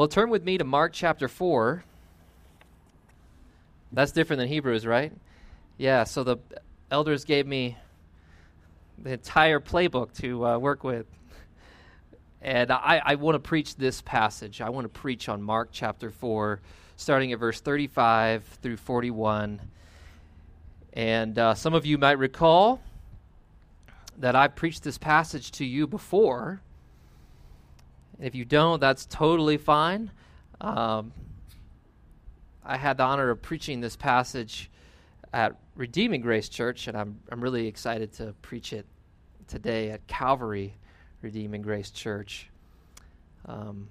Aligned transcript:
Well, 0.00 0.08
turn 0.08 0.30
with 0.30 0.44
me 0.44 0.56
to 0.56 0.64
Mark 0.64 0.94
chapter 0.94 1.28
4. 1.28 1.84
That's 3.92 4.12
different 4.12 4.40
than 4.40 4.48
Hebrews, 4.48 4.86
right? 4.86 5.12
Yeah, 5.76 6.04
so 6.04 6.24
the 6.24 6.38
elders 6.90 7.26
gave 7.26 7.46
me 7.46 7.76
the 8.96 9.10
entire 9.10 9.60
playbook 9.60 10.14
to 10.22 10.46
uh, 10.46 10.58
work 10.58 10.84
with. 10.84 11.04
And 12.40 12.72
I, 12.72 13.02
I 13.04 13.14
want 13.16 13.34
to 13.34 13.46
preach 13.46 13.76
this 13.76 14.00
passage. 14.00 14.62
I 14.62 14.70
want 14.70 14.86
to 14.86 15.00
preach 15.00 15.28
on 15.28 15.42
Mark 15.42 15.68
chapter 15.70 16.10
4, 16.10 16.62
starting 16.96 17.34
at 17.34 17.38
verse 17.38 17.60
35 17.60 18.42
through 18.62 18.78
41. 18.78 19.60
And 20.94 21.38
uh, 21.38 21.54
some 21.54 21.74
of 21.74 21.84
you 21.84 21.98
might 21.98 22.16
recall 22.16 22.80
that 24.16 24.34
I've 24.34 24.56
preached 24.56 24.82
this 24.82 24.96
passage 24.96 25.50
to 25.50 25.66
you 25.66 25.86
before. 25.86 26.62
If 28.20 28.34
you 28.34 28.44
don't, 28.44 28.80
that's 28.80 29.06
totally 29.06 29.56
fine. 29.56 30.10
Um, 30.60 31.12
I 32.62 32.76
had 32.76 32.98
the 32.98 33.04
honor 33.04 33.30
of 33.30 33.40
preaching 33.40 33.80
this 33.80 33.96
passage 33.96 34.70
at 35.32 35.56
Redeeming 35.74 36.20
Grace 36.20 36.50
Church, 36.50 36.86
and 36.86 36.96
I'm, 36.96 37.18
I'm 37.30 37.40
really 37.40 37.66
excited 37.66 38.12
to 38.14 38.34
preach 38.42 38.74
it 38.74 38.84
today 39.48 39.90
at 39.90 40.06
Calvary 40.06 40.74
Redeeming 41.22 41.62
Grace 41.62 41.90
Church. 41.90 42.50
Um, 43.46 43.88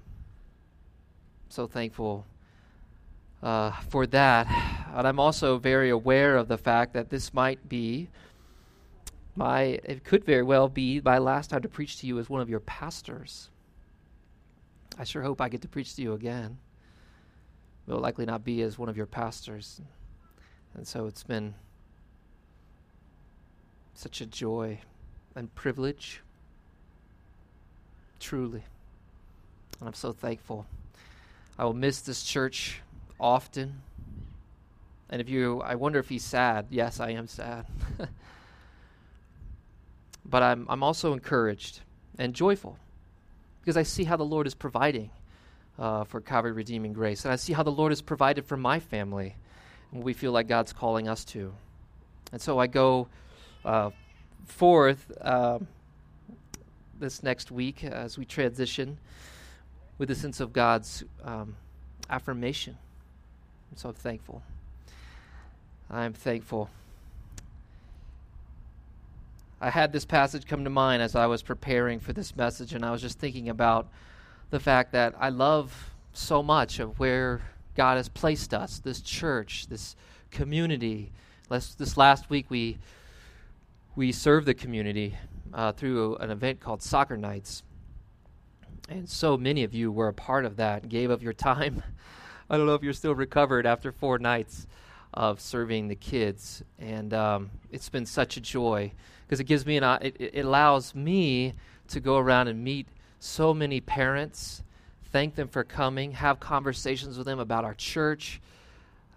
so 1.49 1.65
thankful 1.65 2.25
uh, 3.41 3.71
for 3.89 4.05
that. 4.07 4.47
And 4.93 5.07
I'm 5.07 5.19
also 5.19 5.57
very 5.57 5.89
aware 5.89 6.37
of 6.37 6.47
the 6.47 6.57
fact 6.57 6.93
that 6.93 7.09
this 7.09 7.33
might 7.33 7.67
be 7.67 8.09
my, 9.35 9.79
it 9.83 10.03
could 10.03 10.23
very 10.23 10.43
well 10.43 10.67
be 10.67 11.01
my 11.03 11.17
last 11.17 11.49
time 11.49 11.63
to 11.63 11.69
preach 11.69 11.97
to 12.01 12.07
you 12.07 12.19
as 12.19 12.29
one 12.29 12.41
of 12.41 12.49
your 12.49 12.59
pastors. 12.59 13.49
I 14.99 15.05
sure 15.05 15.21
hope 15.21 15.39
I 15.39 15.47
get 15.47 15.61
to 15.61 15.69
preach 15.69 15.95
to 15.95 16.01
you 16.01 16.11
again. 16.11 16.57
It 17.87 17.93
will 17.93 18.01
likely 18.01 18.25
not 18.25 18.43
be 18.43 18.61
as 18.63 18.77
one 18.77 18.89
of 18.89 18.97
your 18.97 19.05
pastors. 19.05 19.79
And 20.75 20.85
so 20.85 21.07
it's 21.07 21.23
been 21.23 21.55
such 23.93 24.19
a 24.19 24.25
joy 24.25 24.81
and 25.35 25.55
privilege, 25.55 26.21
truly. 28.19 28.61
And 29.79 29.87
I'm 29.87 29.93
so 29.93 30.11
thankful. 30.11 30.65
I 31.57 31.63
will 31.63 31.73
miss 31.73 32.01
this 32.01 32.21
church 32.21 32.81
often. 33.21 33.81
And 35.09 35.21
if 35.21 35.29
you, 35.29 35.61
I 35.61 35.75
wonder 35.75 35.99
if 35.99 36.09
he's 36.09 36.25
sad. 36.25 36.67
Yes, 36.71 36.99
I 36.99 37.11
am 37.11 37.29
sad. 37.29 37.65
but 40.25 40.43
I'm, 40.43 40.65
I'm 40.69 40.83
also 40.83 41.13
encouraged 41.13 41.79
and 42.17 42.33
joyful 42.33 42.77
because 43.61 43.77
I 43.77 43.83
see 43.83 44.03
how 44.03 44.15
the 44.15 44.25
Lord 44.25 44.47
is 44.47 44.55
providing 44.55 45.09
uh, 45.77 46.03
for 46.03 46.21
Calvary 46.21 46.51
Redeeming 46.51 46.93
Grace. 46.93 47.25
And 47.25 47.31
I 47.31 47.35
see 47.35 47.53
how 47.53 47.63
the 47.63 47.71
Lord 47.71 47.91
has 47.91 48.01
provided 48.01 48.45
for 48.45 48.57
my 48.57 48.79
family 48.79 49.35
and 49.91 50.03
we 50.03 50.13
feel 50.13 50.31
like 50.31 50.47
God's 50.47 50.73
calling 50.73 51.07
us 51.07 51.25
to. 51.25 51.53
And 52.31 52.41
so 52.41 52.59
I 52.59 52.67
go 52.67 53.07
uh, 53.65 53.89
forth 54.45 55.11
uh, 55.21 55.59
this 56.99 57.23
next 57.23 57.51
week 57.51 57.83
as 57.83 58.17
we 58.17 58.25
transition 58.25 58.97
with 59.97 60.11
a 60.11 60.15
sense 60.15 60.39
of 60.39 60.53
God's 60.53 61.03
um, 61.23 61.55
affirmation. 62.09 62.77
I'm 63.71 63.77
so 63.77 63.91
thankful. 63.91 64.43
I'm 65.89 66.13
thankful. 66.13 66.69
I 69.61 69.69
had 69.69 69.91
this 69.91 70.05
passage 70.05 70.45
come 70.45 70.63
to 70.63 70.69
mind 70.69 71.01
as 71.01 71.15
I 71.15 71.25
was 71.25 71.41
preparing 71.41 71.99
for 71.99 72.13
this 72.13 72.35
message, 72.35 72.73
and 72.73 72.85
I 72.85 72.91
was 72.91 73.01
just 73.01 73.19
thinking 73.19 73.49
about 73.49 73.89
the 74.51 74.59
fact 74.59 74.93
that 74.93 75.15
I 75.19 75.29
love 75.29 75.91
so 76.13 76.41
much 76.41 76.79
of 76.79 76.97
where 76.97 77.41
God 77.75 77.97
has 77.97 78.07
placed 78.07 78.53
us, 78.53 78.79
this 78.79 79.01
church, 79.01 79.67
this 79.67 79.97
community. 80.31 81.11
Last, 81.49 81.77
this 81.77 81.97
last 81.97 82.29
week, 82.29 82.45
we 82.49 82.77
we 83.95 84.13
served 84.13 84.45
the 84.45 84.53
community 84.53 85.17
uh, 85.53 85.73
through 85.73 86.15
an 86.17 86.31
event 86.31 86.61
called 86.61 86.81
Soccer 86.81 87.17
Nights, 87.17 87.63
and 88.87 89.09
so 89.09 89.35
many 89.35 89.65
of 89.65 89.73
you 89.73 89.91
were 89.91 90.07
a 90.07 90.13
part 90.13 90.45
of 90.45 90.55
that, 90.55 90.87
gave 90.87 91.09
of 91.09 91.21
your 91.21 91.33
time. 91.49 91.83
I 92.49 92.57
don't 92.57 92.65
know 92.65 92.75
if 92.75 92.83
you're 92.83 92.93
still 92.93 93.13
recovered 93.13 93.65
after 93.65 93.91
four 93.91 94.19
nights 94.19 94.67
of 95.13 95.39
serving 95.39 95.87
the 95.87 95.95
kids, 95.95 96.63
and 96.77 97.13
um, 97.13 97.51
it's 97.71 97.89
been 97.89 98.05
such 98.05 98.37
a 98.37 98.41
joy 98.41 98.91
because 99.25 99.39
it 99.39 99.45
gives 99.45 99.65
me 99.65 99.77
an 99.77 99.83
uh, 99.83 99.99
it, 100.01 100.15
it 100.19 100.45
allows 100.45 100.93
me 100.93 101.53
to 101.87 101.99
go 101.99 102.17
around 102.17 102.47
and 102.47 102.63
meet 102.63 102.87
so 103.19 103.53
many 103.53 103.81
parents, 103.81 104.63
thank 105.11 105.35
them 105.35 105.47
for 105.47 105.63
coming, 105.63 106.13
have 106.13 106.39
conversations 106.39 107.17
with 107.17 107.25
them 107.25 107.39
about 107.39 107.65
our 107.65 107.73
church, 107.73 108.39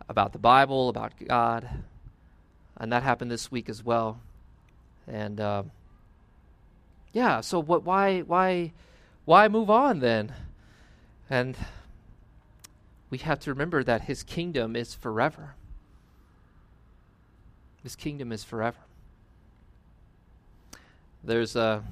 about 0.09 0.33
the 0.33 0.39
Bible, 0.39 0.89
about 0.89 1.13
God, 1.27 1.69
and 2.79 2.93
that 2.93 3.03
happened 3.03 3.31
this 3.31 3.51
week 3.51 3.69
as 3.69 3.85
well. 3.85 4.21
And 5.07 5.41
uh, 5.41 5.65
yeah, 7.13 7.41
so 7.41 7.61
what? 7.61 7.85
Why? 7.85 8.21
Why? 8.21 8.73
Why 9.25 9.49
move 9.49 9.71
on 9.71 10.01
then? 10.01 10.33
And 11.31 11.57
we 13.11 13.19
have 13.19 13.39
to 13.41 13.51
remember 13.51 13.85
that 13.85 14.03
His 14.03 14.23
kingdom 14.23 14.75
is 14.75 14.95
forever. 14.95 15.55
His 17.83 17.97
kingdom 17.97 18.33
is 18.33 18.45
forever. 18.45 18.79
There's 21.25 21.57
a, 21.57 21.85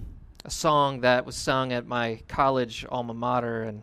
a 0.44 0.50
song 0.50 1.00
that 1.00 1.24
was 1.24 1.36
sung 1.36 1.72
at 1.72 1.86
my 1.86 2.20
college 2.28 2.84
alma 2.88 3.14
mater, 3.14 3.62
and 3.62 3.82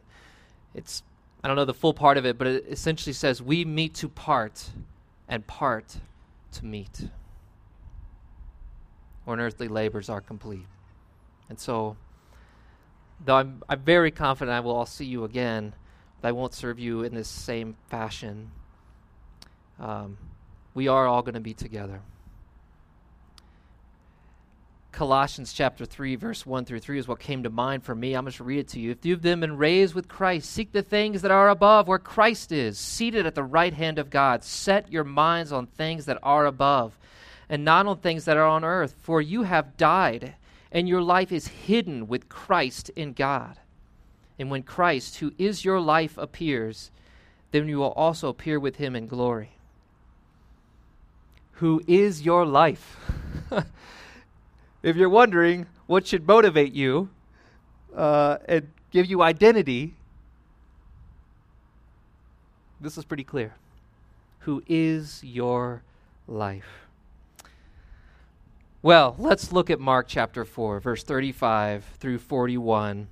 it's, 0.74 1.04
I 1.44 1.48
don't 1.48 1.56
know 1.56 1.66
the 1.66 1.74
full 1.74 1.94
part 1.94 2.18
of 2.18 2.26
it, 2.26 2.38
but 2.38 2.48
it 2.48 2.66
essentially 2.70 3.14
says, 3.14 3.42
We 3.42 3.66
meet 3.66 3.94
to 3.96 4.10
part, 4.10 4.70
and 5.28 5.46
part 5.48 5.98
to 6.54 6.66
meet. 6.66 7.10
When 9.26 9.40
earthly 9.40 9.68
labors 9.68 10.10
are 10.10 10.22
complete. 10.22 10.66
And 11.50 11.60
so, 11.60 11.98
though 13.24 13.36
I'm, 13.36 13.62
I'm 13.68 13.82
very 13.82 14.12
confident 14.12 14.56
I 14.56 14.62
will 14.62 14.76
all 14.76 14.86
see 14.86 15.06
you 15.06 15.24
again, 15.26 15.74
I 16.24 16.32
won't 16.34 16.54
serve 16.54 16.78
you 16.78 17.04
in 17.04 17.14
this 17.14 17.30
same 17.30 17.78
fashion. 17.88 18.52
Um, 19.80 20.18
we 20.78 20.88
are 20.88 21.08
all 21.08 21.24
going 21.24 21.34
to 21.34 21.40
be 21.40 21.56
together. 21.56 22.02
Colossians 24.92 25.52
chapter 25.52 25.86
3, 25.86 26.16
verse 26.18 26.46
1 26.46 26.66
through 26.66 26.82
3 26.82 27.00
is 27.00 27.08
what 27.08 27.20
came 27.20 27.42
to 27.42 27.50
mind 27.50 27.84
for 27.84 27.96
me. 27.96 28.14
I'm 28.14 28.26
going 28.26 28.34
to 28.34 28.44
read 28.44 28.60
it 28.60 28.68
to 28.70 28.80
you. 28.80 28.92
If 28.92 29.04
you've 29.04 29.24
been 29.24 29.58
raised 29.58 29.96
with 29.96 30.08
Christ, 30.08 30.52
seek 30.52 30.72
the 30.72 30.84
things 30.84 31.24
that 31.24 31.32
are 31.32 31.50
above, 31.50 31.88
where 31.88 31.98
Christ 31.98 32.52
is, 32.52 32.78
seated 32.78 33.26
at 33.26 33.34
the 33.34 33.44
right 33.44 33.74
hand 33.74 33.98
of 33.98 34.12
God. 34.12 34.44
Set 34.44 34.92
your 34.92 35.04
minds 35.04 35.52
on 35.52 35.66
things 35.66 36.06
that 36.06 36.20
are 36.22 36.46
above, 36.46 36.96
and 37.50 37.66
not 37.66 37.88
on 37.88 37.98
things 37.98 38.26
that 38.26 38.38
are 38.38 38.48
on 38.48 38.64
earth. 38.64 38.94
For 39.02 39.20
you 39.20 39.44
have 39.44 39.78
died, 39.78 40.36
and 40.72 40.88
your 40.88 41.02
life 41.02 41.32
is 41.32 41.48
hidden 41.48 42.08
with 42.08 42.30
Christ 42.30 42.90
in 42.90 43.14
God. 43.14 43.58
And 44.38 44.52
when 44.52 44.62
Christ, 44.62 45.18
who 45.18 45.34
is 45.40 45.66
your 45.66 45.80
life, 45.80 46.20
appears, 46.20 46.92
then 47.50 47.68
you 47.68 47.80
will 47.80 47.94
also 47.94 48.30
appear 48.30 48.60
with 48.60 48.76
him 48.76 48.96
in 48.96 49.08
glory. 49.08 49.57
Who 51.58 51.82
is 51.88 52.22
your 52.22 52.46
life? 52.46 52.98
if 54.84 54.96
you're 54.96 55.10
wondering 55.10 55.66
what 55.88 56.06
should 56.06 56.28
motivate 56.28 56.74
you 56.74 57.10
uh, 57.96 58.38
and 58.46 58.68
give 58.92 59.08
you 59.08 59.24
identity, 59.24 59.96
this 62.80 62.96
is 62.96 63.06
pretty 63.06 63.24
clear. 63.24 63.56
Who 64.42 64.64
is 64.68 65.24
your 65.24 65.82
life? 66.28 66.88
Well, 68.84 69.16
let's 69.18 69.52
look 69.52 69.72
at 69.72 69.80
Mark 69.80 70.06
chapter 70.08 70.46
4, 70.46 70.80
verse 70.80 71.04
35 71.04 71.84
through 72.00 72.20
41. 72.20 73.08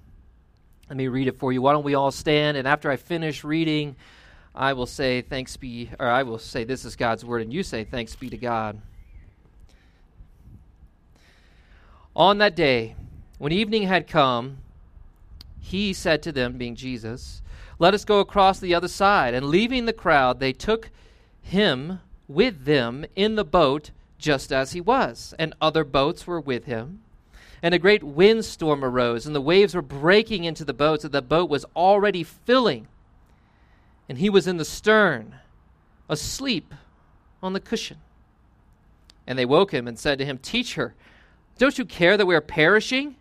Let 0.87 0.97
me 0.97 1.07
read 1.07 1.27
it 1.27 1.39
for 1.39 1.51
you. 1.51 1.63
Why 1.63 1.73
don't 1.73 1.83
we 1.83 1.95
all 1.95 2.11
stand? 2.11 2.57
And 2.57 2.67
after 2.67 2.91
I 2.91 2.95
finish 2.97 3.43
reading, 3.43 3.95
I 4.55 4.73
will 4.73 4.85
say, 4.85 5.21
Thanks 5.21 5.57
be, 5.57 5.89
or 5.99 6.07
I 6.07 6.23
will 6.23 6.39
say, 6.39 6.63
This 6.63 6.85
is 6.85 6.95
God's 6.95 7.25
word, 7.25 7.41
and 7.41 7.53
you 7.53 7.61
say, 7.61 7.83
Thanks 7.83 8.15
be 8.15 8.29
to 8.29 8.37
God. 8.37 8.81
On 12.15 12.37
that 12.37 12.55
day, 12.55 12.95
when 13.37 13.51
evening 13.51 13.83
had 13.83 14.07
come, 14.07 14.59
he 15.59 15.91
said 15.91 16.23
to 16.23 16.31
them, 16.31 16.57
being 16.57 16.75
Jesus, 16.75 17.41
Let 17.79 17.93
us 17.93 18.05
go 18.05 18.19
across 18.19 18.59
the 18.59 18.73
other 18.73 18.87
side. 18.87 19.33
And 19.33 19.47
leaving 19.47 19.85
the 19.85 19.93
crowd, 19.93 20.39
they 20.39 20.53
took 20.53 20.89
him 21.41 21.99
with 22.27 22.63
them 22.63 23.05
in 23.15 23.35
the 23.35 23.43
boat 23.43 23.91
just 24.17 24.53
as 24.53 24.71
he 24.71 24.79
was, 24.79 25.33
and 25.37 25.53
other 25.59 25.83
boats 25.83 26.25
were 26.25 26.39
with 26.39 26.65
him. 26.65 27.01
And 27.61 27.73
a 27.73 27.79
great 27.79 28.03
windstorm 28.03 28.83
arose, 28.83 29.25
and 29.25 29.35
the 29.35 29.41
waves 29.41 29.75
were 29.75 29.81
breaking 29.81 30.45
into 30.45 30.63
the 30.63 30.73
boat, 30.73 31.01
so 31.01 31.09
the 31.09 31.21
boat 31.21 31.49
was 31.49 31.65
already 31.75 32.23
filling. 32.23 32.87
And 34.07 34.17
he 34.17 34.29
was 34.29 34.47
in 34.47 34.57
the 34.57 34.65
stern, 34.65 35.35
asleep 36.07 36.73
on 37.41 37.53
the 37.53 37.59
cushion. 37.59 37.97
And 39.27 39.37
they 39.39 39.45
woke 39.45 39.73
him 39.73 39.87
and 39.87 39.97
said 39.97 40.19
to 40.19 40.25
him, 40.25 40.37
Teacher, 40.37 40.93
don't 41.57 41.77
you 41.77 41.85
care 41.85 42.17
that 42.17 42.25
we 42.25 42.35
are 42.35 42.41
perishing? 42.41 43.15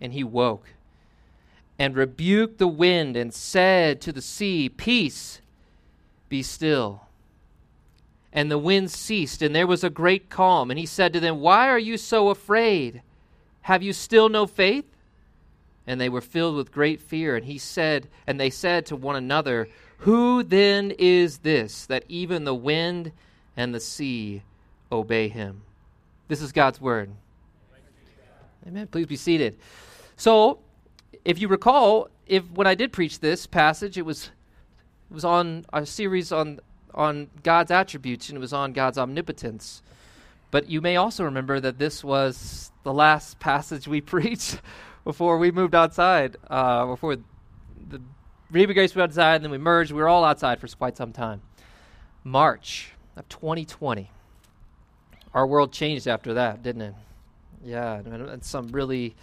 And 0.00 0.12
he 0.12 0.24
woke 0.24 0.68
and 1.78 1.96
rebuked 1.96 2.58
the 2.58 2.68
wind 2.68 3.16
and 3.16 3.32
said 3.32 4.00
to 4.00 4.12
the 4.12 4.22
sea, 4.22 4.68
Peace, 4.68 5.40
be 6.28 6.42
still. 6.42 7.02
And 8.32 8.50
the 8.50 8.58
wind 8.58 8.90
ceased, 8.90 9.42
and 9.42 9.54
there 9.54 9.66
was 9.66 9.84
a 9.84 9.90
great 9.90 10.30
calm. 10.30 10.70
And 10.70 10.78
he 10.78 10.86
said 10.86 11.12
to 11.12 11.20
them, 11.20 11.40
Why 11.40 11.68
are 11.68 11.78
you 11.78 11.96
so 11.96 12.28
afraid? 12.30 13.02
Have 13.62 13.82
you 13.82 13.92
still 13.92 14.28
no 14.28 14.46
faith? 14.46 14.84
And 15.86 16.00
they 16.00 16.08
were 16.08 16.20
filled 16.20 16.56
with 16.56 16.72
great 16.72 17.00
fear. 17.00 17.36
And 17.36 17.44
he 17.44 17.58
said, 17.58 18.08
and 18.26 18.38
they 18.38 18.50
said 18.50 18.86
to 18.86 18.96
one 18.96 19.16
another, 19.16 19.68
Who 19.98 20.42
then 20.42 20.92
is 20.98 21.38
this 21.38 21.86
that 21.86 22.04
even 22.08 22.44
the 22.44 22.54
wind 22.54 23.12
and 23.56 23.74
the 23.74 23.80
sea 23.80 24.42
obey 24.90 25.28
him? 25.28 25.62
This 26.28 26.40
is 26.40 26.52
God's 26.52 26.80
word. 26.80 27.10
Amen. 28.66 28.86
Please 28.86 29.06
be 29.06 29.16
seated. 29.16 29.58
So, 30.16 30.60
if 31.24 31.40
you 31.40 31.48
recall, 31.48 32.08
if 32.26 32.48
when 32.52 32.66
I 32.66 32.74
did 32.74 32.92
preach 32.92 33.18
this 33.20 33.46
passage, 33.46 33.98
it 33.98 34.02
was 34.02 34.30
it 35.10 35.14
was 35.14 35.24
on 35.24 35.66
a 35.72 35.84
series 35.84 36.32
on 36.32 36.60
on 36.94 37.28
God's 37.42 37.70
attributes 37.70 38.28
and 38.28 38.36
it 38.36 38.40
was 38.40 38.52
on 38.52 38.72
God's 38.72 38.98
omnipotence. 38.98 39.82
But 40.50 40.68
you 40.68 40.80
may 40.80 40.96
also 40.96 41.24
remember 41.24 41.60
that 41.60 41.78
this 41.78 42.04
was 42.04 42.70
the 42.82 42.92
last 42.92 43.40
passage 43.40 43.88
we 43.88 44.00
preached 44.14 44.60
before 45.04 45.38
we 45.38 45.50
moved 45.50 45.74
outside. 45.74 46.36
Uh, 46.48 46.86
before 46.86 47.16
the 47.16 48.00
Reba 48.50 48.74
Grace 48.74 48.94
moved 48.94 49.10
outside, 49.10 49.36
and 49.36 49.44
then 49.44 49.50
we 49.50 49.58
merged. 49.58 49.92
We 49.92 50.00
were 50.00 50.08
all 50.08 50.24
outside 50.24 50.60
for 50.60 50.68
quite 50.68 50.96
some 50.96 51.12
time. 51.12 51.42
March 52.24 52.92
of 53.16 53.28
2020. 53.28 54.10
Our 55.34 55.46
world 55.46 55.72
changed 55.72 56.06
after 56.06 56.34
that, 56.34 56.62
didn't 56.62 56.82
it? 56.82 56.94
Yeah, 57.64 57.96
and 57.96 58.44
some 58.44 58.68
really 58.68 59.14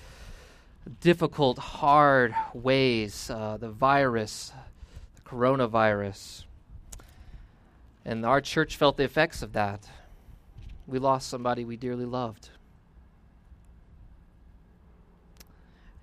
difficult, 1.01 1.59
hard 1.59 2.33
ways. 2.53 3.29
Uh, 3.29 3.57
the 3.57 3.69
virus, 3.69 4.51
the 5.15 5.21
coronavirus. 5.21 6.45
And 8.05 8.25
our 8.25 8.41
church 8.41 8.75
felt 8.75 8.97
the 8.97 9.03
effects 9.03 9.43
of 9.43 9.53
that. 9.53 9.87
We 10.87 10.97
lost 10.97 11.29
somebody 11.29 11.63
we 11.65 11.77
dearly 11.77 12.05
loved. 12.05 12.49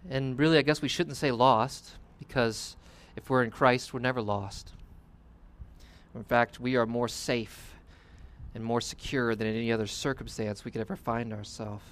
And 0.09 0.39
really, 0.39 0.59
I 0.59 0.63
guess 0.63 0.81
we 0.81 0.89
shouldn't 0.89 1.17
say 1.17 1.31
lost, 1.31 1.93
because 2.19 2.77
if 3.17 3.29
we're 3.29 3.43
in 3.43 3.51
Christ, 3.51 3.93
we're 3.93 4.01
never 4.01 4.23
lost. 4.23 4.73
In 6.15 6.25
fact, 6.25 6.61
we 6.61 6.77
are 6.77 6.87
more 6.87 7.09
safe 7.09 7.75
and 8.55 8.65
more 8.65 8.81
secure 8.81 9.35
than 9.35 9.47
in 9.47 9.57
any 9.57 9.71
other 9.73 9.87
circumstance 9.87 10.65
we 10.65 10.71
could 10.71 10.81
ever 10.81 10.97
find 10.97 11.33
ourselves. 11.33 11.85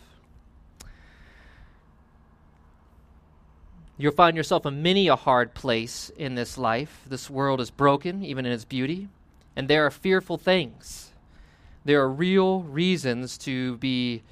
You'll 3.97 4.13
find 4.13 4.37
yourself 4.37 4.67
in 4.67 4.83
many 4.83 5.09
a 5.09 5.15
hard 5.15 5.55
place 5.55 6.11
in 6.17 6.35
this 6.35 6.59
life. 6.59 7.03
This 7.07 7.31
world 7.31 7.61
is 7.61 7.71
broken, 7.71 8.25
even 8.25 8.45
in 8.45 8.51
its 8.51 8.65
beauty, 8.65 9.09
and 9.55 9.69
there 9.69 9.87
are 9.87 9.91
fearful 9.91 10.37
things. 10.37 11.13
There 11.85 12.01
are 12.01 12.09
real 12.09 12.63
reasons 12.63 13.39
to 13.39 13.77
be 13.77 14.23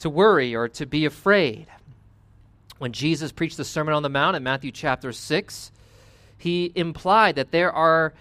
to 0.00 0.10
worry 0.10 0.56
or 0.56 0.68
to 0.68 0.86
be 0.86 1.04
afraid. 1.04 1.66
When 2.78 2.92
Jesus 2.92 3.32
preached 3.32 3.56
the 3.56 3.64
Sermon 3.64 3.94
on 3.94 4.02
the 4.02 4.08
Mount 4.08 4.36
in 4.36 4.42
Matthew 4.42 4.72
chapter 4.72 5.12
6, 5.12 5.72
he 6.38 6.72
implied 6.74 7.36
that 7.36 7.50
there 7.50 7.72
are 7.72 8.12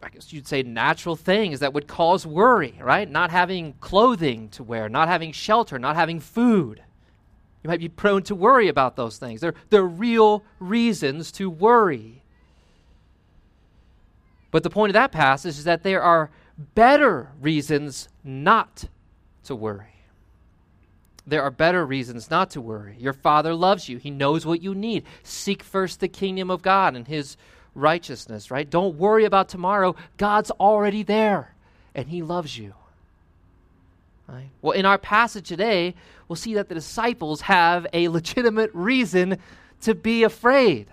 I 0.00 0.10
guess 0.10 0.32
you'd 0.32 0.46
say 0.46 0.62
natural 0.62 1.16
things 1.16 1.60
that 1.60 1.72
would 1.72 1.88
cause 1.88 2.24
worry, 2.24 2.74
right? 2.80 3.10
Not 3.10 3.30
having 3.30 3.72
clothing 3.80 4.48
to 4.50 4.62
wear, 4.62 4.88
not 4.88 5.08
having 5.08 5.32
shelter, 5.32 5.78
not 5.78 5.96
having 5.96 6.20
food. 6.20 6.82
You 7.62 7.68
might 7.68 7.80
be 7.80 7.88
prone 7.88 8.22
to 8.24 8.34
worry 8.34 8.68
about 8.68 8.94
those 8.94 9.18
things. 9.18 9.40
They're, 9.40 9.54
they're 9.70 9.82
real 9.82 10.44
reasons 10.60 11.32
to 11.32 11.50
worry. 11.50 12.22
But 14.50 14.62
the 14.62 14.70
point 14.70 14.90
of 14.90 14.94
that 14.94 15.10
passage 15.10 15.58
is 15.58 15.64
that 15.64 15.82
there 15.82 16.02
are 16.02 16.30
better 16.74 17.32
reasons 17.40 18.08
not 18.22 18.84
to 19.44 19.56
worry. 19.56 19.97
There 21.28 21.42
are 21.42 21.50
better 21.50 21.84
reasons 21.84 22.30
not 22.30 22.50
to 22.50 22.60
worry. 22.60 22.96
Your 22.98 23.12
Father 23.12 23.54
loves 23.54 23.88
you, 23.88 23.98
He 23.98 24.10
knows 24.10 24.46
what 24.46 24.62
you 24.62 24.74
need. 24.74 25.04
Seek 25.22 25.62
first 25.62 26.00
the 26.00 26.08
kingdom 26.08 26.50
of 26.50 26.62
God 26.62 26.96
and 26.96 27.06
His 27.06 27.36
righteousness, 27.74 28.50
right? 28.50 28.68
Don't 28.68 28.96
worry 28.96 29.24
about 29.24 29.48
tomorrow. 29.48 29.94
God's 30.16 30.50
already 30.52 31.02
there, 31.02 31.54
and 31.94 32.08
He 32.08 32.22
loves 32.22 32.56
you. 32.56 32.74
Right? 34.26 34.48
Well, 34.60 34.72
in 34.72 34.84
our 34.84 34.98
passage 34.98 35.48
today, 35.48 35.94
we'll 36.28 36.36
see 36.36 36.54
that 36.54 36.68
the 36.68 36.74
disciples 36.74 37.42
have 37.42 37.86
a 37.92 38.08
legitimate 38.08 38.70
reason 38.74 39.38
to 39.82 39.94
be 39.94 40.22
afraid. 40.22 40.86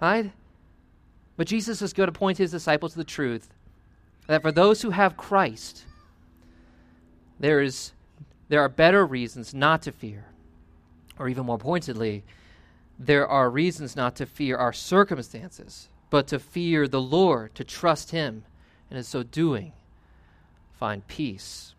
Right? 0.00 0.32
But 1.36 1.46
Jesus 1.46 1.82
is 1.82 1.92
going 1.92 2.08
to 2.08 2.18
point 2.18 2.38
his 2.38 2.50
disciples 2.50 2.92
to 2.92 2.98
the 2.98 3.04
truth 3.04 3.48
that 4.26 4.42
for 4.42 4.52
those 4.52 4.82
who 4.82 4.90
have 4.90 5.16
Christ, 5.16 5.84
there 7.38 7.62
is 7.62 7.92
there 8.50 8.60
are 8.60 8.68
better 8.68 9.06
reasons 9.06 9.54
not 9.54 9.80
to 9.82 9.92
fear. 9.92 10.26
Or 11.18 11.30
even 11.30 11.46
more 11.46 11.56
pointedly, 11.56 12.22
there 12.98 13.26
are 13.26 13.48
reasons 13.48 13.96
not 13.96 14.14
to 14.16 14.26
fear 14.26 14.58
our 14.58 14.74
circumstances, 14.74 15.88
but 16.10 16.26
to 16.26 16.38
fear 16.38 16.86
the 16.86 17.00
Lord, 17.00 17.54
to 17.54 17.64
trust 17.64 18.10
him, 18.10 18.44
and 18.90 18.98
in 18.98 19.04
so 19.04 19.22
doing, 19.22 19.72
find 20.78 21.06
peace 21.08 21.74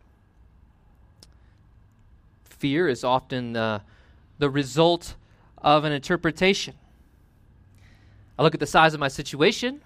fear 2.62 2.88
is 2.88 3.04
often 3.04 3.58
uh, 3.58 3.80
the 4.38 4.48
result 4.48 5.16
of 5.58 5.84
an 5.84 5.92
interpretation. 5.92 6.76
I 8.38 8.44
look 8.44 8.54
at 8.54 8.60
the 8.60 8.68
size 8.68 8.94
of 8.94 9.00
my 9.00 9.08
situation, 9.08 9.82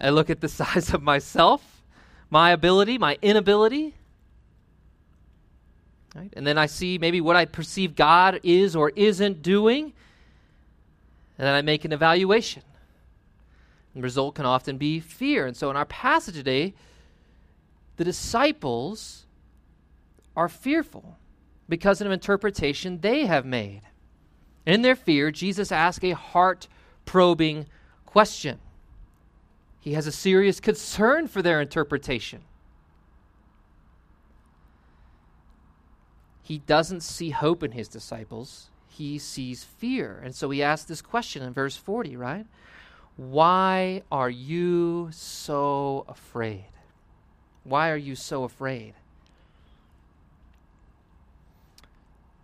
I 0.00 0.10
look 0.10 0.30
at 0.30 0.40
the 0.40 0.48
size 0.60 0.94
of 0.94 1.02
myself, 1.02 1.82
my 2.30 2.52
ability, 2.52 2.96
my 2.96 3.18
inability. 3.20 3.94
Right? 6.14 6.32
And 6.36 6.46
then 6.46 6.58
I 6.58 6.66
see 6.66 6.98
maybe 6.98 7.20
what 7.20 7.36
I 7.36 7.44
perceive 7.44 7.94
God 7.94 8.40
is 8.42 8.74
or 8.74 8.90
isn't 8.96 9.42
doing, 9.42 9.92
and 11.38 11.46
then 11.46 11.54
I 11.54 11.62
make 11.62 11.84
an 11.84 11.92
evaluation. 11.92 12.62
And 13.94 14.02
the 14.02 14.04
result 14.04 14.34
can 14.34 14.44
often 14.44 14.76
be 14.76 15.00
fear. 15.00 15.46
And 15.46 15.56
so 15.56 15.70
in 15.70 15.76
our 15.76 15.84
passage 15.84 16.34
today, 16.34 16.74
the 17.96 18.04
disciples 18.04 19.26
are 20.36 20.48
fearful 20.48 21.16
because 21.68 22.00
of 22.00 22.06
an 22.06 22.12
interpretation 22.12 23.00
they 23.00 23.26
have 23.26 23.46
made. 23.46 23.82
In 24.66 24.82
their 24.82 24.96
fear, 24.96 25.30
Jesus 25.30 25.72
asks 25.72 26.04
a 26.04 26.12
heart 26.12 26.68
probing 27.04 27.66
question. 28.04 28.58
He 29.80 29.94
has 29.94 30.06
a 30.06 30.12
serious 30.12 30.60
concern 30.60 31.26
for 31.26 31.40
their 31.40 31.60
interpretation. 31.60 32.42
He 36.50 36.58
doesn't 36.58 37.02
see 37.02 37.30
hope 37.30 37.62
in 37.62 37.70
his 37.70 37.86
disciples, 37.86 38.70
he 38.88 39.20
sees 39.20 39.62
fear. 39.62 40.20
And 40.24 40.34
so 40.34 40.50
he 40.50 40.64
asks 40.64 40.88
this 40.88 41.00
question 41.00 41.44
in 41.44 41.52
verse 41.52 41.76
40, 41.76 42.16
right? 42.16 42.44
Why 43.16 44.02
are 44.10 44.28
you 44.28 45.10
so 45.12 46.04
afraid? 46.08 46.64
Why 47.62 47.90
are 47.90 47.96
you 47.96 48.16
so 48.16 48.42
afraid? 48.42 48.94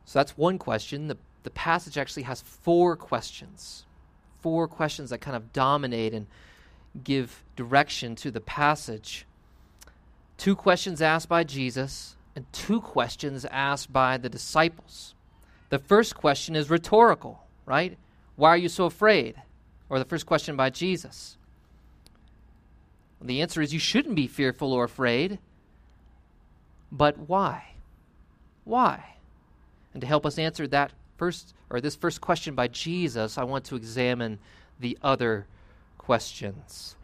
So 0.05 0.21
that's 0.21 0.39
one 0.39 0.57
question. 0.57 1.09
The, 1.09 1.19
the 1.43 1.51
passage 1.51 1.99
actually 1.99 2.23
has 2.23 2.43
four 2.43 2.95
questions. 2.95 3.87
Four 4.39 4.69
questions 4.69 5.11
that 5.11 5.19
kind 5.19 5.37
of 5.37 5.53
dominate 5.53 6.15
and 6.15 6.29
give 7.03 7.43
direction 7.57 8.15
to 8.15 8.31
the 8.31 8.41
passage. 8.41 9.27
Two 10.39 10.55
questions 10.55 11.03
asked 11.03 11.29
by 11.29 11.43
Jesus, 11.43 12.16
and 12.37 12.45
two 12.53 12.83
questions 12.83 13.47
asked 13.47 13.93
by 13.93 14.19
the 14.19 14.29
disciples. 14.29 15.15
The 15.71 15.79
first 15.79 16.15
question 16.15 16.55
is 16.55 16.71
rhetorical, 16.71 17.43
right? 17.65 17.97
Why 18.37 18.51
are 18.51 18.57
you 18.59 18.69
so 18.69 18.85
afraid? 18.85 19.35
Or 19.89 19.99
the 19.99 20.05
first 20.05 20.27
question 20.27 20.55
by 20.55 20.71
Jesus. 20.71 21.39
The 23.23 23.41
answer 23.41 23.63
is 23.63 23.73
you 23.73 23.81
shouldn't 23.81 24.15
be 24.15 24.27
fearful 24.27 24.73
or 24.73 24.85
afraid. 24.85 25.39
But 26.93 27.19
why? 27.19 27.71
Why? 28.65 29.17
And 29.95 30.03
to 30.03 30.07
help 30.07 30.27
us 30.27 30.39
answer 30.39 30.67
that 30.69 30.93
first 31.17 31.55
or 31.71 31.81
this 31.81 31.97
first 31.97 32.21
question 32.21 32.55
by 32.55 32.69
Jesus, 32.69 33.39
I 33.39 33.45
want 33.45 33.65
to 33.65 33.77
examine 33.77 34.39
the 34.79 34.99
other 35.03 35.47
questions. 35.97 36.97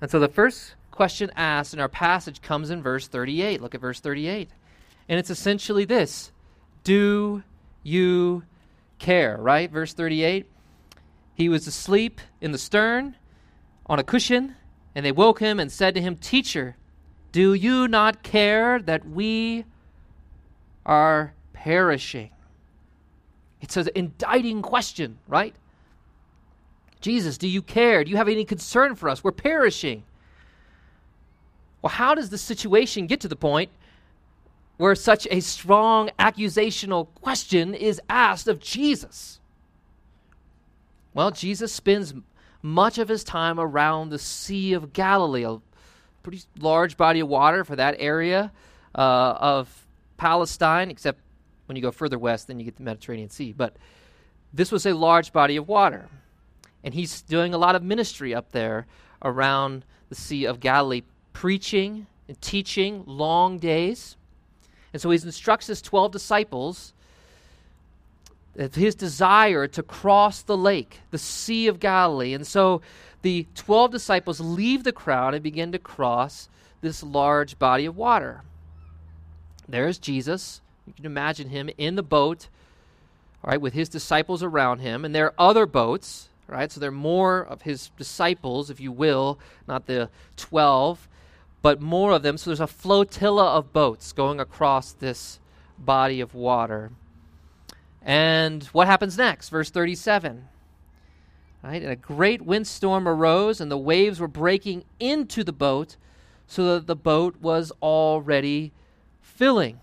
And 0.00 0.10
so 0.10 0.20
the 0.20 0.28
first 0.28 0.74
question 0.90 1.30
asked 1.34 1.72
in 1.72 1.80
our 1.80 1.88
passage 1.88 2.42
comes 2.42 2.70
in 2.70 2.82
verse 2.82 3.08
38. 3.08 3.62
Look 3.62 3.74
at 3.74 3.80
verse 3.80 4.00
38. 4.00 4.50
And 5.08 5.18
it's 5.18 5.30
essentially 5.30 5.84
this 5.84 6.32
Do 6.84 7.42
you 7.82 8.44
care? 8.98 9.36
Right? 9.36 9.70
Verse 9.70 9.92
38. 9.92 10.46
He 11.34 11.48
was 11.48 11.66
asleep 11.66 12.20
in 12.40 12.52
the 12.52 12.58
stern 12.58 13.16
on 13.84 13.98
a 13.98 14.04
cushion, 14.04 14.56
and 14.94 15.04
they 15.04 15.12
woke 15.12 15.38
him 15.38 15.60
and 15.60 15.70
said 15.70 15.94
to 15.94 16.00
him, 16.00 16.16
Teacher, 16.16 16.76
do 17.30 17.52
you 17.52 17.86
not 17.86 18.22
care 18.22 18.80
that 18.80 19.06
we 19.06 19.66
are 20.86 21.34
perishing. 21.52 22.30
It's 23.60 23.76
an 23.76 23.88
indicting 23.94 24.62
question, 24.62 25.18
right? 25.26 25.54
Jesus, 27.00 27.36
do 27.36 27.48
you 27.48 27.60
care? 27.60 28.04
Do 28.04 28.10
you 28.10 28.16
have 28.16 28.28
any 28.28 28.44
concern 28.44 28.94
for 28.94 29.08
us? 29.08 29.24
We're 29.24 29.32
perishing. 29.32 30.04
Well, 31.82 31.90
how 31.90 32.14
does 32.14 32.30
the 32.30 32.38
situation 32.38 33.08
get 33.08 33.20
to 33.20 33.28
the 33.28 33.36
point 33.36 33.70
where 34.76 34.94
such 34.94 35.26
a 35.30 35.40
strong 35.40 36.10
accusational 36.18 37.08
question 37.22 37.74
is 37.74 38.00
asked 38.08 38.48
of 38.48 38.60
Jesus? 38.60 39.40
Well, 41.14 41.30
Jesus 41.30 41.72
spends 41.72 42.14
much 42.62 42.98
of 42.98 43.08
his 43.08 43.24
time 43.24 43.58
around 43.58 44.10
the 44.10 44.18
Sea 44.18 44.74
of 44.74 44.92
Galilee, 44.92 45.44
a 45.44 45.60
pretty 46.22 46.42
large 46.58 46.96
body 46.96 47.20
of 47.20 47.28
water 47.28 47.64
for 47.64 47.76
that 47.76 47.96
area 47.98 48.52
uh, 48.94 49.36
of 49.38 49.86
Palestine, 50.16 50.90
except 50.90 51.20
when 51.66 51.76
you 51.76 51.82
go 51.82 51.90
further 51.90 52.18
west, 52.18 52.48
then 52.48 52.58
you 52.58 52.64
get 52.64 52.76
the 52.76 52.82
Mediterranean 52.82 53.30
Sea. 53.30 53.52
But 53.52 53.76
this 54.52 54.72
was 54.72 54.86
a 54.86 54.94
large 54.94 55.32
body 55.32 55.56
of 55.56 55.68
water. 55.68 56.08
And 56.82 56.94
he's 56.94 57.22
doing 57.22 57.54
a 57.54 57.58
lot 57.58 57.76
of 57.76 57.82
ministry 57.82 58.34
up 58.34 58.52
there 58.52 58.86
around 59.22 59.84
the 60.08 60.14
Sea 60.14 60.44
of 60.44 60.60
Galilee, 60.60 61.02
preaching 61.32 62.06
and 62.28 62.40
teaching 62.40 63.04
long 63.06 63.58
days. 63.58 64.16
And 64.96 65.02
so 65.02 65.10
he 65.10 65.16
instructs 65.22 65.66
his 65.66 65.82
12 65.82 66.10
disciples 66.10 66.94
of 68.58 68.76
his 68.76 68.94
desire 68.94 69.66
to 69.66 69.82
cross 69.82 70.40
the 70.40 70.56
lake, 70.56 71.00
the 71.10 71.18
Sea 71.18 71.66
of 71.66 71.80
Galilee. 71.80 72.32
And 72.32 72.46
so 72.46 72.80
the 73.20 73.46
12 73.56 73.90
disciples 73.90 74.40
leave 74.40 74.84
the 74.84 74.92
crowd 74.92 75.34
and 75.34 75.42
begin 75.42 75.70
to 75.72 75.78
cross 75.78 76.48
this 76.80 77.02
large 77.02 77.58
body 77.58 77.84
of 77.84 77.98
water. 77.98 78.40
There's 79.68 79.98
Jesus. 79.98 80.62
You 80.86 80.94
can 80.94 81.04
imagine 81.04 81.50
him 81.50 81.68
in 81.76 81.96
the 81.96 82.02
boat, 82.02 82.48
all 83.44 83.50
right, 83.50 83.60
with 83.60 83.74
his 83.74 83.90
disciples 83.90 84.42
around 84.42 84.78
him. 84.78 85.04
And 85.04 85.14
there 85.14 85.26
are 85.26 85.34
other 85.50 85.66
boats, 85.66 86.30
right? 86.46 86.72
So 86.72 86.80
there 86.80 86.88
are 86.88 86.90
more 86.90 87.40
of 87.40 87.60
his 87.60 87.90
disciples, 87.98 88.70
if 88.70 88.80
you 88.80 88.92
will, 88.92 89.38
not 89.68 89.84
the 89.84 90.08
12, 90.38 91.06
but 91.66 91.80
more 91.80 92.12
of 92.12 92.22
them. 92.22 92.38
So 92.38 92.50
there's 92.50 92.60
a 92.60 92.68
flotilla 92.68 93.56
of 93.56 93.72
boats 93.72 94.12
going 94.12 94.38
across 94.38 94.92
this 94.92 95.40
body 95.76 96.20
of 96.20 96.32
water. 96.32 96.92
And 98.00 98.62
what 98.66 98.86
happens 98.86 99.18
next? 99.18 99.48
Verse 99.48 99.68
37. 99.68 100.46
Right? 101.64 101.82
And 101.82 101.90
a 101.90 101.96
great 101.96 102.42
windstorm 102.42 103.08
arose, 103.08 103.60
and 103.60 103.68
the 103.68 103.76
waves 103.76 104.20
were 104.20 104.28
breaking 104.28 104.84
into 105.00 105.42
the 105.42 105.52
boat, 105.52 105.96
so 106.46 106.74
that 106.74 106.86
the 106.86 106.94
boat 106.94 107.40
was 107.40 107.72
already 107.82 108.70
filling. 109.20 109.80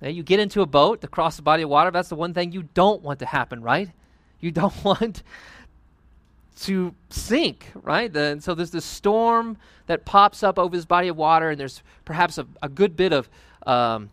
Now, 0.00 0.08
you 0.08 0.24
get 0.24 0.40
into 0.40 0.60
a 0.60 0.66
boat 0.66 1.02
to 1.02 1.06
cross 1.06 1.36
the 1.36 1.42
body 1.42 1.62
of 1.62 1.68
water, 1.68 1.92
that's 1.92 2.08
the 2.08 2.16
one 2.16 2.34
thing 2.34 2.50
you 2.50 2.64
don't 2.74 3.00
want 3.00 3.20
to 3.20 3.26
happen, 3.26 3.62
right? 3.62 3.90
You 4.40 4.50
don't 4.50 4.74
want 4.84 5.22
to 6.62 6.94
sink, 7.10 7.66
right? 7.74 8.14
and 8.16 8.42
so 8.42 8.54
there's 8.54 8.70
this 8.70 8.84
storm 8.84 9.56
that 9.86 10.04
pops 10.04 10.42
up 10.42 10.58
over 10.58 10.74
this 10.76 10.84
body 10.84 11.08
of 11.08 11.16
water, 11.16 11.50
and 11.50 11.60
there's 11.60 11.82
perhaps 12.04 12.38
a, 12.38 12.46
a 12.62 12.68
good 12.68 12.96
bit 12.96 13.12
of 13.12 13.28
um, 13.66 14.10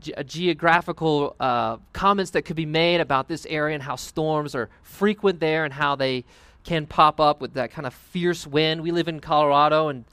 ge- 0.00 0.12
geographical 0.26 1.36
uh, 1.40 1.76
comments 1.92 2.32
that 2.32 2.42
could 2.42 2.56
be 2.56 2.66
made 2.66 3.00
about 3.00 3.28
this 3.28 3.46
area 3.46 3.74
and 3.74 3.82
how 3.82 3.96
storms 3.96 4.54
are 4.54 4.68
frequent 4.82 5.40
there 5.40 5.64
and 5.64 5.72
how 5.72 5.96
they 5.96 6.24
can 6.64 6.86
pop 6.86 7.20
up 7.20 7.40
with 7.40 7.54
that 7.54 7.70
kind 7.70 7.86
of 7.86 7.94
fierce 7.94 8.46
wind. 8.46 8.82
We 8.82 8.90
live 8.90 9.08
in 9.08 9.20
Colorado, 9.20 9.88
and 9.88 10.04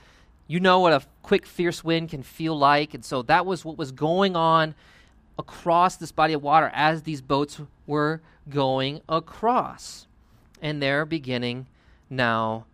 you 0.47 0.59
know 0.59 0.79
what 0.79 0.93
a 0.93 1.03
quick, 1.23 1.45
fierce 1.45 1.83
wind 1.83 2.09
can 2.09 2.21
feel 2.21 2.57
like. 2.57 2.93
And 2.93 3.03
so 3.03 3.23
that 3.23 3.45
was 3.45 3.65
what 3.65 3.77
was 3.77 3.91
going 3.91 4.35
on 4.35 4.75
across 5.39 5.97
this 5.97 6.11
body 6.11 6.33
of 6.33 6.43
water 6.43 6.69
as 6.73 7.03
these 7.03 7.21
boats 7.21 7.59
were 7.87 8.21
going 8.49 9.01
across. 9.09 10.05
And 10.63 10.81
they're 10.81 11.05
beginning 11.05 11.67
now 12.09 12.65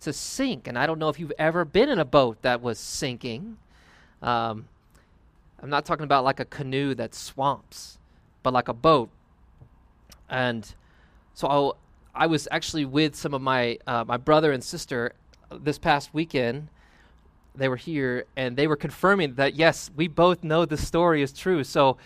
to 0.00 0.12
sink. 0.12 0.66
And 0.66 0.78
I 0.78 0.86
don't 0.86 0.98
know 0.98 1.08
if 1.08 1.18
you've 1.18 1.32
ever 1.38 1.64
been 1.64 1.88
in 1.88 1.98
a 1.98 2.04
boat 2.04 2.40
that 2.42 2.62
was 2.62 2.78
sinking. 2.78 3.58
Um, 4.22 4.68
I'm 5.62 5.70
not 5.70 5.84
talking 5.84 6.04
about 6.04 6.24
like 6.24 6.40
a 6.40 6.44
canoe 6.44 6.94
that 6.94 7.14
swamps, 7.14 7.98
but 8.42 8.52
like 8.52 8.68
a 8.68 8.72
boat. 8.72 9.10
And 10.28 10.74
so 11.34 11.48
I'll, 11.48 11.76
i 12.14 12.26
was 12.26 12.46
actually 12.50 12.84
with 12.84 13.16
some 13.16 13.32
of 13.32 13.40
my 13.40 13.78
uh, 13.86 14.04
my 14.04 14.18
brother 14.18 14.52
and 14.52 14.62
sister 14.62 15.12
this 15.50 15.78
past 15.78 16.12
weekend. 16.12 16.68
They 17.54 17.68
were 17.68 17.76
here 17.76 18.24
and 18.36 18.56
they 18.56 18.66
were 18.66 18.76
confirming 18.76 19.34
that 19.34 19.54
yes, 19.54 19.90
we 19.94 20.08
both 20.08 20.42
know 20.42 20.64
the 20.64 20.76
story 20.76 21.22
is 21.22 21.32
true. 21.32 21.64
So 21.64 21.96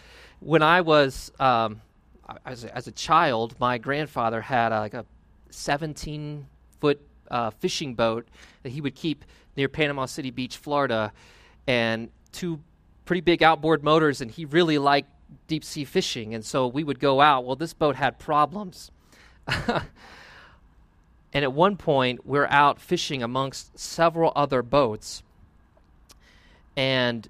when 0.41 0.63
I 0.63 0.81
was 0.81 1.33
um, 1.39 1.81
as, 2.45 2.65
a, 2.65 2.77
as 2.77 2.87
a 2.87 2.93
child, 2.93 3.55
my 3.59 3.79
grandfather 3.79 4.41
had 4.41 4.73
a, 4.73 4.81
like 4.81 4.95
a 4.95 5.07
17 5.57 6.47
foot 6.81 7.01
uh, 7.31 7.51
fishing 7.51 7.95
boat 7.95 8.27
that 8.63 8.71
he 8.71 8.81
would 8.81 8.95
keep 8.95 9.25
near 9.57 9.69
Panama 9.69 10.07
City 10.07 10.31
Beach, 10.31 10.57
Florida, 10.57 11.13
and 11.67 12.11
two 12.33 12.61
pretty 13.05 13.21
big 13.21 13.43
outboard 13.43 13.83
motors, 13.83 14.21
and 14.21 14.31
he 14.31 14.45
really 14.45 14.79
liked 14.79 15.09
deep 15.47 15.65
sea 15.65 15.85
fishing. 15.85 16.35
And 16.35 16.45
so 16.45 16.67
we 16.67 16.85
would 16.85 17.01
go 17.01 17.21
out. 17.21 17.45
Well, 17.45 17.57
this 17.57 17.73
boat 17.73 17.97
had 17.97 18.19
problems. 18.19 18.91
and 19.49 19.85
at 21.33 21.53
one 21.53 21.77
point, 21.77 22.27
we're 22.27 22.47
out 22.47 22.81
fishing 22.81 23.23
amongst 23.23 23.79
several 23.79 24.33
other 24.37 24.63
boats. 24.63 25.23
And 26.77 27.27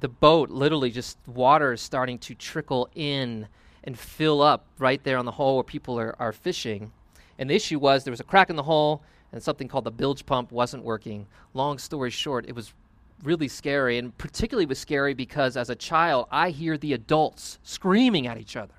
the 0.00 0.08
boat 0.08 0.50
literally 0.50 0.90
just 0.90 1.18
water 1.26 1.72
is 1.72 1.80
starting 1.80 2.18
to 2.20 2.34
trickle 2.34 2.88
in 2.94 3.48
and 3.82 3.98
fill 3.98 4.40
up 4.40 4.66
right 4.78 5.02
there 5.04 5.18
on 5.18 5.24
the 5.24 5.32
hole 5.32 5.56
where 5.56 5.64
people 5.64 5.98
are, 5.98 6.14
are 6.18 6.32
fishing. 6.32 6.92
And 7.40 7.48
the 7.48 7.54
issue 7.54 7.78
was 7.78 8.04
there 8.04 8.12
was 8.12 8.20
a 8.20 8.24
crack 8.24 8.50
in 8.50 8.56
the 8.56 8.62
hull, 8.62 9.02
and 9.32 9.42
something 9.42 9.66
called 9.66 9.84
the 9.84 9.90
bilge 9.90 10.26
pump 10.26 10.52
wasn't 10.52 10.84
working. 10.84 11.26
Long 11.54 11.78
story 11.78 12.10
short, 12.10 12.46
it 12.46 12.54
was 12.54 12.74
really 13.22 13.48
scary, 13.48 13.96
and 13.96 14.16
particularly 14.18 14.66
was 14.66 14.78
scary 14.78 15.14
because 15.14 15.56
as 15.56 15.70
a 15.70 15.74
child, 15.74 16.26
I 16.30 16.50
hear 16.50 16.76
the 16.76 16.92
adults 16.92 17.58
screaming 17.62 18.26
at 18.26 18.36
each 18.36 18.56
other. 18.56 18.74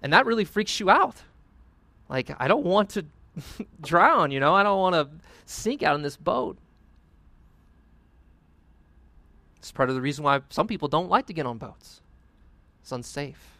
And 0.00 0.12
that 0.12 0.26
really 0.26 0.44
freaks 0.44 0.78
you 0.78 0.90
out. 0.90 1.16
Like, 2.08 2.30
I 2.38 2.46
don't 2.46 2.64
want 2.64 2.90
to 2.90 3.04
drown, 3.80 4.30
you 4.30 4.38
know, 4.38 4.54
I 4.54 4.62
don't 4.62 4.78
want 4.78 4.94
to 4.94 5.08
sink 5.44 5.82
out 5.82 5.96
in 5.96 6.02
this 6.02 6.16
boat. 6.16 6.56
It's 9.56 9.72
part 9.72 9.88
of 9.88 9.96
the 9.96 10.00
reason 10.00 10.22
why 10.22 10.40
some 10.50 10.68
people 10.68 10.86
don't 10.86 11.10
like 11.10 11.26
to 11.26 11.32
get 11.32 11.46
on 11.46 11.58
boats. 11.58 12.00
It's 12.80 12.92
unsafe. 12.92 13.58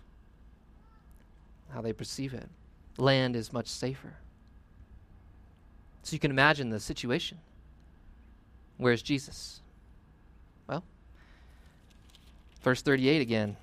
How 1.71 1.83
they 1.83 1.93
perceive 1.93 2.35
it. 2.35 2.49
Land 2.99 3.37
is 3.37 3.53
much 3.53 3.69
safer. 3.69 4.15
So 6.03 6.15
you 6.15 6.19
can 6.19 6.31
imagine 6.31 6.71
the 6.71 6.81
situation. 6.81 7.39
Where's 8.77 9.03
Jesus? 9.03 9.61
Well, 10.67 10.85
verse 12.63 12.83
38 12.83 13.23
again. 13.23 13.57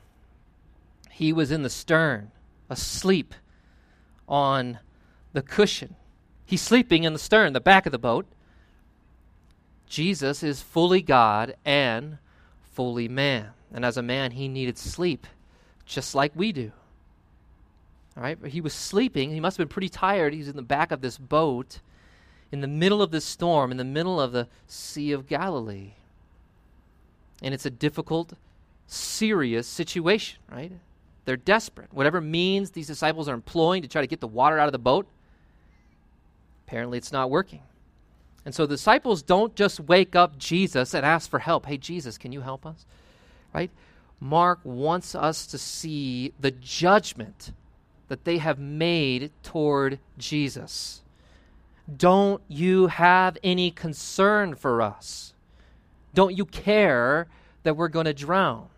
He 1.12 1.32
was 1.32 1.52
in 1.52 1.64
the 1.64 1.70
stern, 1.70 2.32
asleep 2.70 3.34
on 4.28 4.80
the 5.34 5.42
cushion. 5.42 5.96
He's 6.46 6.62
sleeping 6.62 7.04
in 7.04 7.14
the 7.14 7.20
stern, 7.20 7.54
the 7.54 7.62
back 7.62 7.86
of 7.86 7.92
the 7.92 7.98
boat. 7.98 8.26
Jesus 9.88 10.44
is 10.44 10.62
fully 10.62 11.02
God 11.02 11.56
and 11.64 12.18
fully 12.74 13.08
man. 13.08 13.50
And 13.74 13.84
as 13.84 13.98
a 13.98 14.02
man, 14.02 14.32
he 14.32 14.48
needed 14.48 14.78
sleep, 14.78 15.26
just 15.86 16.16
like 16.16 16.32
we 16.36 16.52
do. 16.52 16.72
All 18.16 18.24
right? 18.24 18.38
He 18.46 18.62
was 18.62 18.74
sleeping. 18.74 19.32
He 19.32 19.40
must 19.40 19.58
have 19.58 19.68
been 19.68 19.74
pretty 19.74 19.90
tired. 19.90 20.34
He's 20.34 20.48
in 20.48 20.56
the 20.56 20.62
back 20.62 20.92
of 20.92 21.02
this 21.02 21.18
boat 21.18 21.80
in 22.52 22.62
the 22.62 22.68
middle 22.68 23.02
of 23.02 23.12
this 23.12 23.26
storm, 23.26 23.72
in 23.72 23.78
the 23.78 23.84
middle 23.84 24.20
of 24.22 24.32
the 24.32 24.48
Sea 24.68 25.12
of 25.12 25.28
Galilee. 25.28 25.94
And 27.42 27.54
it's 27.54 27.66
a 27.66 27.70
difficult, 27.70 28.34
serious 28.88 29.68
situation, 29.68 30.40
right? 30.50 30.72
They're 31.26 31.38
desperate. 31.38 31.94
Whatever 31.94 32.22
means 32.22 32.72
these 32.72 32.88
disciples 32.88 33.28
are 33.28 33.34
employing 33.34 33.82
to 33.82 33.88
try 33.88 34.02
to 34.02 34.08
get 34.08 34.22
the 34.22 34.28
water 34.28 34.58
out 34.58 34.68
of 34.68 34.72
the 34.72 34.80
boat, 34.80 35.08
apparently 36.66 36.98
it's 36.98 37.12
not 37.12 37.30
working. 37.30 37.62
And 38.46 38.54
so 38.54 38.66
the 38.66 38.76
disciples 38.76 39.24
don't 39.24 39.56
just 39.56 39.80
wake 39.80 40.16
up 40.16 40.38
Jesus 40.38 40.94
and 40.94 41.06
ask 41.06 41.30
for 41.30 41.40
help. 41.40 41.66
Hey, 41.66 41.78
Jesus, 41.78 42.18
can 42.18 42.32
you 42.32 42.42
help 42.42 42.66
us? 42.66 42.86
Right? 43.54 43.72
Mark 44.20 44.60
wants 44.64 45.16
us 45.16 45.48
to 45.48 45.58
see 45.58 46.32
the 46.40 46.52
judgment 46.52 47.52
that 48.08 48.24
they 48.24 48.38
have 48.38 48.60
made 48.60 49.32
toward 49.44 50.00
Jesus. 50.18 51.02
Don't 51.96 52.42
you 52.48 52.88
have 52.88 53.38
any 53.44 53.72
concern 53.72 54.56
for 54.56 54.82
us? 54.82 55.34
Don't 56.14 56.36
you 56.36 56.46
care 56.46 57.28
that 57.64 57.76
we're 57.76 57.88
going 57.88 58.06
to 58.06 58.14
drown? 58.14 58.70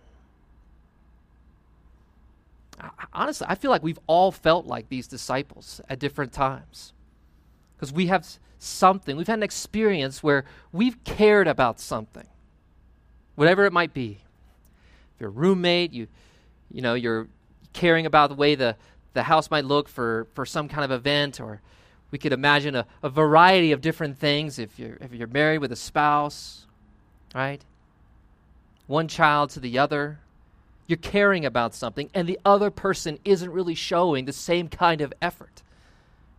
honestly, 3.14 3.48
I 3.50 3.56
feel 3.56 3.72
like 3.72 3.84
we've 3.84 4.00
all 4.08 4.32
felt 4.32 4.66
like 4.66 4.90
these 4.90 5.08
disciples 5.08 5.82
at 5.90 6.00
different 6.00 6.32
times. 6.32 6.94
Because 7.76 7.92
we 7.92 8.08
have 8.08 8.28
something, 8.60 9.18
we've 9.18 9.28
had 9.28 9.40
an 9.40 9.44
experience 9.44 10.24
where 10.24 10.46
we've 10.72 11.04
cared 11.04 11.48
about 11.48 11.80
something, 11.80 12.28
whatever 13.36 13.66
it 13.66 13.74
might 13.74 13.94
be. 13.94 14.20
If 15.16 15.22
your 15.22 15.30
roommate, 15.30 15.94
you, 15.94 16.08
you 16.72 16.82
know, 16.82 16.94
you're 16.94 17.28
caring 17.74 18.06
about 18.06 18.30
the 18.30 18.36
way 18.36 18.56
the, 18.56 18.76
the 19.18 19.24
house 19.24 19.50
might 19.50 19.66
look 19.66 19.90
for, 19.90 20.28
for 20.34 20.46
some 20.46 20.70
kind 20.70 20.86
of 20.86 20.92
event, 20.92 21.42
or 21.42 21.60
we 22.12 22.20
could 22.20 22.34
imagine 22.34 22.76
a, 22.76 22.86
a 23.02 23.10
variety 23.10 23.72
of 23.72 23.82
different 23.82 24.18
things 24.18 24.60
if 24.60 24.78
you're, 24.78 24.98
if 25.02 25.12
you're 25.12 25.28
married 25.28 25.58
with 25.58 25.72
a 25.72 25.76
spouse, 25.76 26.68
right? 27.34 27.66
One 28.86 29.08
child 29.08 29.50
to 29.52 29.60
the 29.60 29.80
other. 29.80 30.20
You're 30.86 30.98
caring 30.98 31.46
about 31.46 31.74
something, 31.74 32.10
and 32.14 32.30
the 32.30 32.40
other 32.46 32.70
person 32.70 33.20
isn't 33.26 33.52
really 33.52 33.76
showing 33.76 34.26
the 34.26 34.34
same 34.34 34.70
kind 34.70 35.02
of 35.02 35.12
effort, 35.22 35.64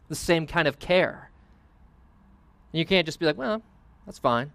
the 0.08 0.14
same 0.14 0.46
kind 0.46 0.66
of 0.66 0.78
care. 0.78 1.30
And 2.72 2.78
you 2.78 2.86
can't 2.86 3.04
just 3.04 3.18
be 3.18 3.26
like, 3.26 3.36
well, 3.36 3.60
that's 4.06 4.18
fine. 4.18 4.52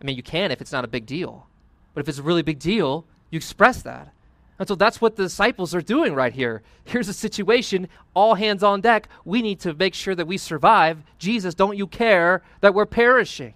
I 0.00 0.04
mean, 0.04 0.16
you 0.16 0.22
can 0.22 0.50
if 0.50 0.60
it's 0.60 0.72
not 0.72 0.84
a 0.84 0.88
big 0.88 1.06
deal. 1.06 1.46
But 1.94 2.00
if 2.00 2.08
it's 2.08 2.18
a 2.18 2.22
really 2.22 2.42
big 2.42 2.58
deal, 2.58 3.04
you 3.30 3.36
express 3.36 3.82
that. 3.82 4.12
And 4.60 4.68
so 4.68 4.74
that's 4.74 5.00
what 5.00 5.16
the 5.16 5.22
disciples 5.22 5.74
are 5.74 5.80
doing 5.80 6.14
right 6.14 6.34
here. 6.34 6.62
Here's 6.84 7.08
a 7.08 7.14
situation, 7.14 7.88
all 8.14 8.34
hands 8.34 8.62
on 8.62 8.82
deck. 8.82 9.08
We 9.24 9.40
need 9.40 9.58
to 9.60 9.72
make 9.72 9.94
sure 9.94 10.14
that 10.14 10.26
we 10.26 10.36
survive. 10.36 10.98
Jesus, 11.18 11.54
don't 11.54 11.78
you 11.78 11.86
care 11.86 12.42
that 12.60 12.74
we're 12.74 12.84
perishing? 12.84 13.54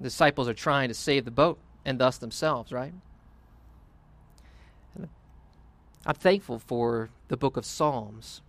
The 0.00 0.04
disciples 0.04 0.48
are 0.48 0.54
trying 0.54 0.88
to 0.88 0.94
save 0.94 1.24
the 1.24 1.30
boat 1.30 1.58
and 1.86 1.98
thus 1.98 2.18
themselves, 2.18 2.72
right? 2.72 2.92
I'm 6.06 6.14
thankful 6.14 6.58
for 6.58 7.08
the 7.28 7.38
book 7.38 7.56
of 7.56 7.64
Psalms 7.64 8.42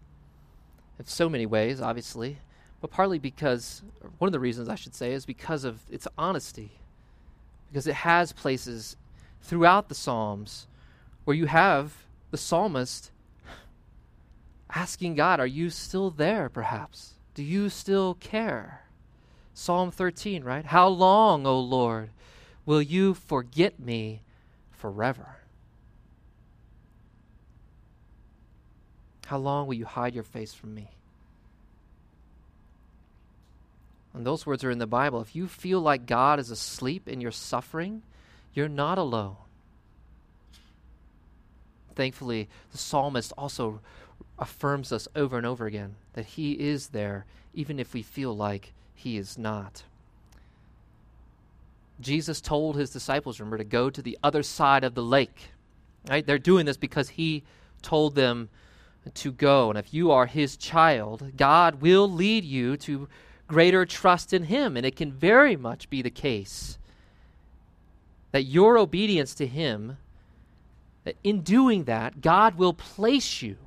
in 1.00 1.06
so 1.06 1.30
many 1.30 1.46
ways, 1.46 1.80
obviously, 1.80 2.40
but 2.86 2.92
partly 2.92 3.18
because, 3.18 3.82
one 4.20 4.28
of 4.28 4.32
the 4.32 4.40
reasons 4.40 4.70
I 4.70 4.76
should 4.76 4.94
say, 4.94 5.14
is 5.14 5.26
because 5.26 5.64
of 5.64 5.80
its 5.90 6.08
honesty. 6.20 6.70
Because 7.68 7.88
it 7.88 7.96
has 7.96 8.32
places 8.32 8.96
throughout 9.42 9.90
the 9.90 9.96
Psalms 9.96 10.68
where 11.24 11.36
you 11.36 11.48
have 11.48 12.06
the 12.30 12.38
psalmist 12.38 13.10
asking 14.70 15.16
God, 15.16 15.40
Are 15.40 15.48
you 15.48 15.72
still 15.72 16.12
there, 16.12 16.48
perhaps? 16.48 17.16
Do 17.34 17.42
you 17.42 17.70
still 17.70 18.14
care? 18.14 18.84
Psalm 19.56 19.90
13, 19.90 20.44
right? 20.44 20.66
How 20.66 20.88
long, 20.88 21.48
O 21.48 21.60
Lord, 21.60 22.12
will 22.68 22.84
you 22.84 23.16
forget 23.16 23.80
me 23.80 24.22
forever? 24.70 25.38
How 29.26 29.40
long 29.40 29.66
will 29.66 29.74
you 29.74 29.86
hide 29.86 30.14
your 30.14 30.24
face 30.24 30.54
from 30.54 30.76
me? 30.76 30.95
And 34.16 34.26
those 34.26 34.46
words 34.46 34.64
are 34.64 34.72
in 34.72 34.80
the 34.80 34.88
Bible. 34.88 35.20
If 35.22 35.36
you 35.36 35.48
feel 35.48 35.82
like 35.82 36.06
God 36.06 36.40
is 36.40 36.50
asleep 36.50 37.08
in 37.08 37.20
your 37.20 37.32
suffering, 37.32 38.02
you're 38.54 38.70
not 38.70 38.98
alone. 38.98 39.36
Thankfully, 41.96 42.48
the 42.72 42.78
psalmist 42.78 43.34
also 43.38 43.82
affirms 44.40 44.92
us 44.92 45.08
over 45.16 45.38
and 45.38 45.46
over 45.46 45.66
again 45.66 45.96
that 46.14 46.26
he 46.26 46.54
is 46.54 46.88
there, 46.88 47.26
even 47.54 47.78
if 47.78 47.94
we 47.94 48.02
feel 48.02 48.36
like 48.36 48.74
he 48.94 49.18
is 49.18 49.38
not. 49.38 49.84
Jesus 52.00 52.42
told 52.42 52.78
his 52.78 52.90
disciples, 52.90 53.40
remember, 53.40 53.58
to 53.58 53.64
go 53.64 53.90
to 53.90 54.02
the 54.02 54.18
other 54.24 54.44
side 54.44 54.84
of 54.84 54.96
the 54.96 55.04
lake. 55.04 55.50
Right? 56.10 56.26
They're 56.26 56.38
doing 56.38 56.66
this 56.66 56.78
because 56.78 57.10
he 57.10 57.44
told 57.82 58.16
them 58.16 58.50
to 59.14 59.32
go. 59.32 59.70
And 59.70 59.78
if 59.78 59.94
you 59.94 60.12
are 60.12 60.26
his 60.26 60.56
child, 60.56 61.34
God 61.36 61.82
will 61.82 62.10
lead 62.10 62.44
you 62.46 62.78
to 62.78 63.08
greater 63.48 63.86
trust 63.86 64.34
in 64.34 64.44
him. 64.44 64.78
And 64.78 64.86
it 64.86 64.96
can 64.96 65.12
very 65.12 65.56
much 65.56 65.90
be 65.90 66.02
the 66.02 66.10
case 66.10 66.78
that 68.32 68.44
your 68.44 68.78
obedience 68.78 69.34
to 69.36 69.48
him, 69.48 69.98
that 71.04 71.16
in 71.24 71.42
doing 71.42 71.86
that, 71.86 72.22
God 72.22 72.58
will 72.58 72.74
place 72.74 73.42
you 73.42 73.58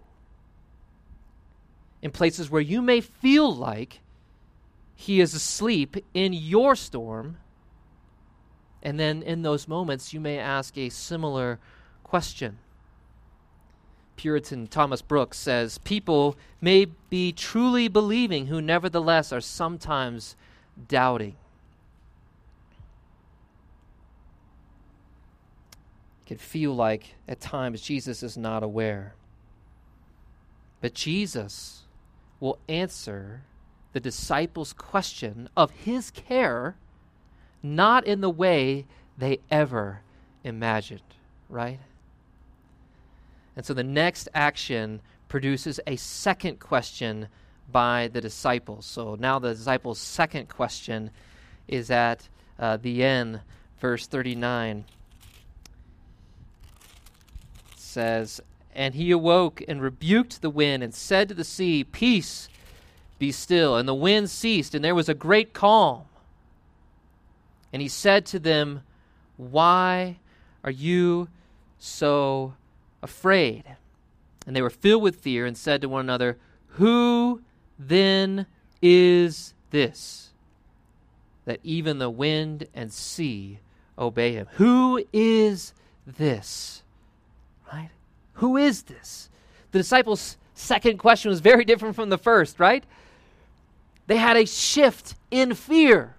in 2.02 2.11
places 2.11 2.50
where 2.50 2.62
you 2.62 2.83
may 2.83 3.00
feel 3.00 3.55
like 3.55 4.00
he 4.94 5.20
is 5.20 5.35
asleep 5.35 5.96
in 6.12 6.33
your 6.33 6.76
storm. 6.76 7.38
And 8.83 8.98
then 8.98 9.22
in 9.22 9.42
those 9.42 9.68
moments, 9.68 10.12
you 10.12 10.20
may 10.20 10.38
ask 10.38 10.76
a 10.76 10.88
similar 10.88 11.59
question. 12.05 12.59
Puritan 14.18 14.66
Thomas 14.66 15.00
Brooks 15.00 15.38
says 15.38 15.78
People 15.78 16.37
may 16.61 16.87
be 17.09 17.33
truly 17.33 17.88
believing 17.88 18.48
who 18.48 18.61
nevertheless 18.61 19.33
are 19.33 19.40
sometimes 19.40 20.37
doubting. 20.88 21.37
It 26.20 26.26
can 26.26 26.38
feel 26.38 26.74
like 26.74 27.14
at 27.26 27.40
times 27.40 27.81
Jesus 27.81 28.22
is 28.22 28.37
not 28.37 28.62
aware. 28.62 29.14
But 30.81 30.94
Jesus 30.94 31.85
will 32.40 32.59
answer 32.68 33.42
the 33.92 34.00
disciples' 34.00 34.72
question 34.72 35.48
of 35.57 35.70
his 35.70 36.11
care 36.11 36.76
not 37.62 38.07
in 38.07 38.20
the 38.20 38.31
way 38.31 38.87
they 39.16 39.38
ever 39.50 40.00
imagined, 40.44 41.02
right? 41.48 41.81
And 43.59 43.66
so 43.66 43.75
the 43.75 43.83
next 43.83 44.29
action 44.35 45.01
produces 45.29 45.81
a 45.85 45.97
second 45.97 46.61
question 46.61 47.27
by 47.73 48.07
the 48.12 48.21
disciples. 48.21 48.87
So 48.87 49.16
now 49.18 49.40
the 49.40 49.53
disciples' 49.53 49.99
second 49.99 50.49
question 50.49 51.11
is 51.66 51.90
at 51.90 52.29
uh, 52.57 52.77
the 52.77 53.03
end, 53.03 53.40
verse 53.81 54.07
39. 54.07 54.85
It 57.73 57.79
says, 57.81 58.40
And 58.77 58.94
he 58.94 59.11
awoke 59.11 59.61
and 59.66 59.83
rebuked 59.83 60.40
the 60.40 60.51
wind 60.51 60.85
and 60.85 60.94
said 60.94 61.27
to 61.27 61.35
the 61.35 61.42
sea, 61.42 61.83
Peace 61.83 62.49
be 63.18 63.33
still. 63.33 63.77
And 63.77 63.88
the 63.88 63.92
wind 63.92 64.31
ceased, 64.31 64.73
and 64.73 64.85
there 64.85 64.94
was 64.94 65.09
a 65.09 65.14
great 65.14 65.53
calm. 65.53 66.03
And 67.73 67.83
he 67.83 67.88
said 67.88 68.25
to 68.27 68.38
them, 68.38 68.83
Why 69.37 70.21
are 70.62 70.71
you 70.71 71.27
so 71.81 72.55
afraid? 73.02 73.64
And 74.46 74.54
they 74.56 74.62
were 74.62 74.70
filled 74.70 75.02
with 75.02 75.16
fear 75.16 75.46
and 75.46 75.56
said 75.56 75.82
to 75.82 75.88
one 75.88 76.00
another, 76.00 76.38
Who 76.72 77.42
then 77.78 78.46
is 78.80 79.54
this? 79.70 80.30
That 81.44 81.61
even 81.62 81.98
the 81.98 82.11
wind 82.11 82.66
and 82.74 82.92
sea 82.92 83.61
obey 83.98 84.32
him. 84.32 84.46
Who 84.52 85.04
is 85.12 85.74
this? 86.06 86.82
Right? 87.72 87.90
Who 88.34 88.56
is 88.56 88.82
this? 88.84 89.28
The 89.72 89.78
disciples' 89.78 90.37
second 90.54 90.98
question 90.98 91.30
was 91.30 91.40
very 91.40 91.64
different 91.64 91.94
from 91.94 92.08
the 92.08 92.18
first, 92.18 92.58
right? 92.58 92.84
They 94.06 94.16
had 94.16 94.37
a 94.37 94.46
shift 94.46 95.14
in 95.30 95.54
fear. 95.54 96.16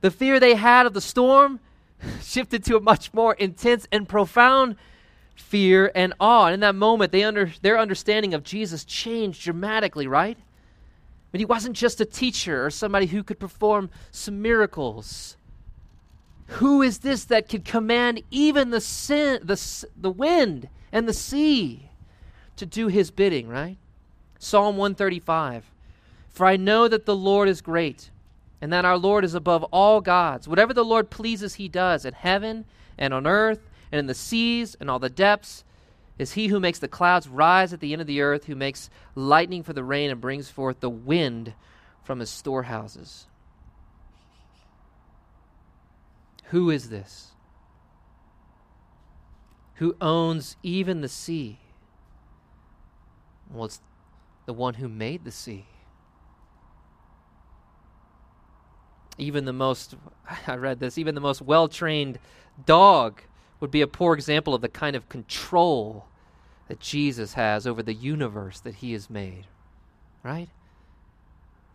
The 0.00 0.10
fear 0.10 0.38
they 0.38 0.54
had 0.54 0.86
of 0.86 0.94
the 0.94 1.00
storm 1.00 1.60
shifted 2.22 2.64
to 2.64 2.76
a 2.76 2.80
much 2.80 3.12
more 3.14 3.34
intense 3.34 3.86
and 3.90 4.08
profound 4.08 4.76
fear 5.40 5.90
and 5.94 6.12
awe. 6.20 6.46
And 6.46 6.54
in 6.54 6.60
that 6.60 6.74
moment, 6.74 7.12
they 7.12 7.24
under, 7.24 7.52
their 7.62 7.78
understanding 7.78 8.34
of 8.34 8.42
Jesus 8.42 8.84
changed 8.84 9.42
dramatically, 9.42 10.06
right? 10.06 10.38
But 11.30 11.40
he 11.40 11.44
wasn't 11.44 11.76
just 11.76 12.00
a 12.00 12.04
teacher 12.04 12.64
or 12.64 12.70
somebody 12.70 13.06
who 13.06 13.22
could 13.22 13.38
perform 13.38 13.90
some 14.10 14.42
miracles. 14.42 15.36
Who 16.46 16.82
is 16.82 16.98
this 16.98 17.24
that 17.26 17.48
could 17.48 17.64
command 17.64 18.22
even 18.30 18.70
the, 18.70 18.80
sin, 18.80 19.40
the, 19.42 19.86
the 19.96 20.10
wind 20.10 20.68
and 20.90 21.06
the 21.06 21.12
sea 21.12 21.90
to 22.56 22.66
do 22.66 22.88
his 22.88 23.10
bidding, 23.10 23.48
right? 23.48 23.76
Psalm 24.38 24.76
135 24.76 25.70
for 26.38 26.46
I 26.46 26.56
know 26.56 26.86
that 26.86 27.04
the 27.04 27.16
Lord 27.16 27.48
is 27.48 27.60
great, 27.60 28.10
and 28.60 28.72
that 28.72 28.84
our 28.84 28.96
Lord 28.96 29.24
is 29.24 29.34
above 29.34 29.64
all 29.72 30.00
gods. 30.00 30.46
Whatever 30.46 30.72
the 30.72 30.84
Lord 30.84 31.10
pleases, 31.10 31.54
he 31.54 31.66
does 31.66 32.04
in 32.04 32.14
heaven 32.14 32.64
and 32.96 33.12
on 33.12 33.26
earth 33.26 33.58
and 33.90 33.98
in 33.98 34.06
the 34.06 34.14
seas 34.14 34.76
and 34.80 34.90
all 34.90 34.98
the 34.98 35.10
depths. 35.10 35.64
Is 36.18 36.32
he 36.32 36.48
who 36.48 36.58
makes 36.58 36.78
the 36.78 36.88
clouds 36.88 37.28
rise 37.28 37.72
at 37.72 37.80
the 37.80 37.92
end 37.92 38.00
of 38.00 38.08
the 38.08 38.20
earth, 38.20 38.46
who 38.46 38.56
makes 38.56 38.90
lightning 39.14 39.62
for 39.62 39.72
the 39.72 39.84
rain 39.84 40.10
and 40.10 40.20
brings 40.20 40.50
forth 40.50 40.80
the 40.80 40.90
wind 40.90 41.54
from 42.02 42.18
his 42.18 42.30
storehouses. 42.30 43.26
Who 46.46 46.70
is 46.70 46.88
this? 46.88 47.28
Who 49.74 49.96
owns 50.00 50.56
even 50.62 51.02
the 51.02 51.08
sea? 51.08 51.60
Well, 53.50 53.66
it's 53.66 53.80
the 54.46 54.54
one 54.54 54.74
who 54.74 54.88
made 54.88 55.24
the 55.24 55.30
sea. 55.30 55.66
even 59.18 59.44
the 59.44 59.52
most, 59.52 59.96
I 60.46 60.54
read 60.54 60.80
this, 60.80 60.96
even 60.96 61.14
the 61.14 61.20
most 61.20 61.42
well 61.42 61.68
trained 61.68 62.18
dog 62.64 63.20
would 63.60 63.70
be 63.70 63.80
a 63.80 63.86
poor 63.86 64.14
example 64.14 64.54
of 64.54 64.60
the 64.60 64.68
kind 64.68 64.94
of 64.94 65.08
control 65.08 66.06
that 66.68 66.80
Jesus 66.80 67.34
has 67.34 67.66
over 67.66 67.82
the 67.82 67.94
universe 67.94 68.60
that 68.60 68.76
he 68.76 68.92
has 68.92 69.08
made. 69.08 69.46
Right? 70.22 70.48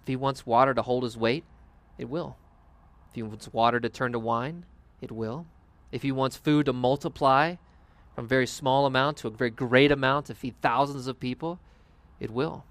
If 0.01 0.07
he 0.07 0.15
wants 0.15 0.45
water 0.45 0.73
to 0.73 0.81
hold 0.81 1.03
his 1.03 1.17
weight, 1.17 1.43
it 1.97 2.09
will. 2.09 2.37
If 3.13 3.15
He 3.15 3.21
wants 3.21 3.53
water 3.53 3.79
to 3.79 3.89
turn 3.89 4.11
to 4.13 4.19
wine, 4.19 4.65
it 4.99 5.11
will. 5.11 5.45
If 5.91 6.01
He 6.01 6.11
wants 6.11 6.35
food 6.35 6.65
to 6.65 6.73
multiply 6.73 7.57
from 8.15 8.25
a 8.25 8.27
very 8.27 8.47
small 8.47 8.87
amount 8.87 9.17
to 9.17 9.27
a 9.27 9.31
very 9.31 9.51
great 9.51 9.91
amount 9.91 10.25
to 10.27 10.35
feed 10.35 10.59
thousands 10.61 11.05
of 11.05 11.19
people, 11.19 11.59
it 12.19 12.31
will. 12.31 12.65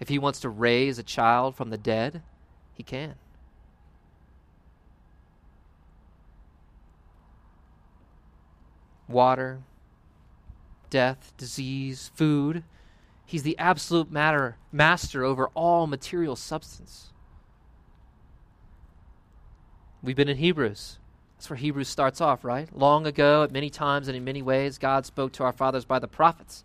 If 0.00 0.08
He 0.08 0.18
wants 0.18 0.40
to 0.40 0.48
raise 0.48 0.98
a 0.98 1.02
child 1.02 1.56
from 1.56 1.68
the 1.68 1.76
dead, 1.76 2.22
He 2.72 2.82
can. 2.82 3.16
Water, 9.14 9.60
death, 10.90 11.32
disease, 11.38 12.10
food. 12.16 12.64
He's 13.24 13.44
the 13.44 13.56
absolute 13.58 14.10
matter, 14.10 14.56
master 14.72 15.24
over 15.24 15.46
all 15.54 15.86
material 15.86 16.34
substance. 16.34 17.12
We've 20.02 20.16
been 20.16 20.28
in 20.28 20.36
Hebrews. 20.36 20.98
That's 21.36 21.48
where 21.48 21.56
Hebrews 21.56 21.88
starts 21.88 22.20
off, 22.20 22.44
right? 22.44 22.68
Long 22.76 23.06
ago, 23.06 23.44
at 23.44 23.52
many 23.52 23.70
times 23.70 24.08
and 24.08 24.16
in 24.16 24.24
many 24.24 24.42
ways, 24.42 24.78
God 24.78 25.06
spoke 25.06 25.32
to 25.34 25.44
our 25.44 25.52
fathers 25.52 25.84
by 25.84 26.00
the 26.00 26.08
prophets. 26.08 26.64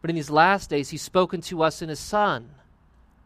But 0.00 0.08
in 0.08 0.16
these 0.16 0.30
last 0.30 0.70
days, 0.70 0.88
He's 0.88 1.02
spoken 1.02 1.42
to 1.42 1.62
us 1.62 1.82
in 1.82 1.90
His 1.90 2.00
Son, 2.00 2.54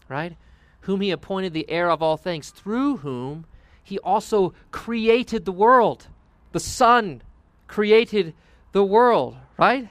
right? 0.08 0.36
Whom 0.82 1.00
He 1.00 1.12
appointed 1.12 1.52
the 1.52 1.70
heir 1.70 1.88
of 1.88 2.02
all 2.02 2.16
things, 2.16 2.50
through 2.50 2.98
whom 2.98 3.46
He 3.84 4.00
also 4.00 4.54
created 4.72 5.44
the 5.44 5.52
world. 5.52 6.08
The 6.50 6.60
Son 6.60 7.22
created 7.70 8.34
the 8.72 8.84
world, 8.84 9.36
right? 9.56 9.88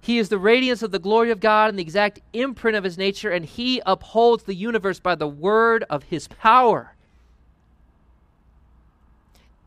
He 0.00 0.18
is 0.18 0.28
the 0.28 0.38
radiance 0.38 0.80
of 0.82 0.92
the 0.92 0.98
glory 1.00 1.30
of 1.30 1.40
God 1.40 1.70
and 1.70 1.78
the 1.78 1.82
exact 1.82 2.20
imprint 2.32 2.76
of 2.76 2.84
his 2.84 2.96
nature, 2.96 3.30
and 3.30 3.44
he 3.44 3.82
upholds 3.84 4.44
the 4.44 4.54
universe 4.54 5.00
by 5.00 5.16
the 5.16 5.26
word 5.26 5.84
of 5.90 6.04
his 6.04 6.28
power. 6.28 6.94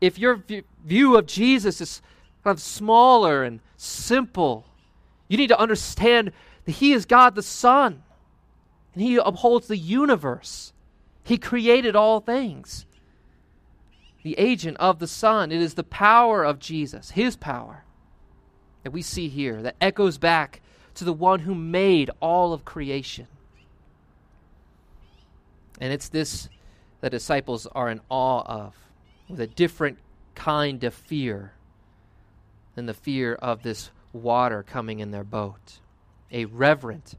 If 0.00 0.18
your 0.18 0.42
view 0.84 1.16
of 1.18 1.26
Jesus 1.26 1.80
is 1.82 2.00
kind 2.44 2.54
of 2.54 2.62
smaller 2.62 3.42
and 3.42 3.60
simple, 3.76 4.64
you 5.28 5.36
need 5.36 5.48
to 5.48 5.58
understand 5.58 6.32
that 6.64 6.72
he 6.72 6.92
is 6.92 7.04
God 7.04 7.34
the 7.34 7.42
Son, 7.42 8.02
and 8.94 9.02
he 9.02 9.16
upholds 9.16 9.66
the 9.66 9.76
universe. 9.76 10.72
He 11.24 11.36
created 11.36 11.94
all 11.94 12.20
things. 12.20 12.86
The 14.28 14.38
agent 14.38 14.76
of 14.76 14.98
the 14.98 15.06
Son, 15.06 15.50
it 15.50 15.62
is 15.62 15.72
the 15.72 15.82
power 15.82 16.44
of 16.44 16.58
Jesus, 16.58 17.12
his 17.12 17.34
power 17.34 17.84
that 18.82 18.90
we 18.90 19.00
see 19.00 19.28
here 19.28 19.62
that 19.62 19.76
echoes 19.80 20.18
back 20.18 20.60
to 20.96 21.04
the 21.06 21.14
one 21.14 21.40
who 21.40 21.54
made 21.54 22.10
all 22.20 22.52
of 22.52 22.66
creation. 22.66 23.26
And 25.80 25.94
it's 25.94 26.10
this 26.10 26.50
the 27.00 27.08
disciples 27.08 27.66
are 27.68 27.88
in 27.88 28.02
awe 28.10 28.42
of, 28.42 28.74
with 29.30 29.40
a 29.40 29.46
different 29.46 29.96
kind 30.34 30.84
of 30.84 30.92
fear 30.92 31.54
than 32.74 32.84
the 32.84 32.92
fear 32.92 33.32
of 33.32 33.62
this 33.62 33.90
water 34.12 34.62
coming 34.62 34.98
in 34.98 35.10
their 35.10 35.24
boat. 35.24 35.78
A 36.30 36.44
reverent, 36.44 37.14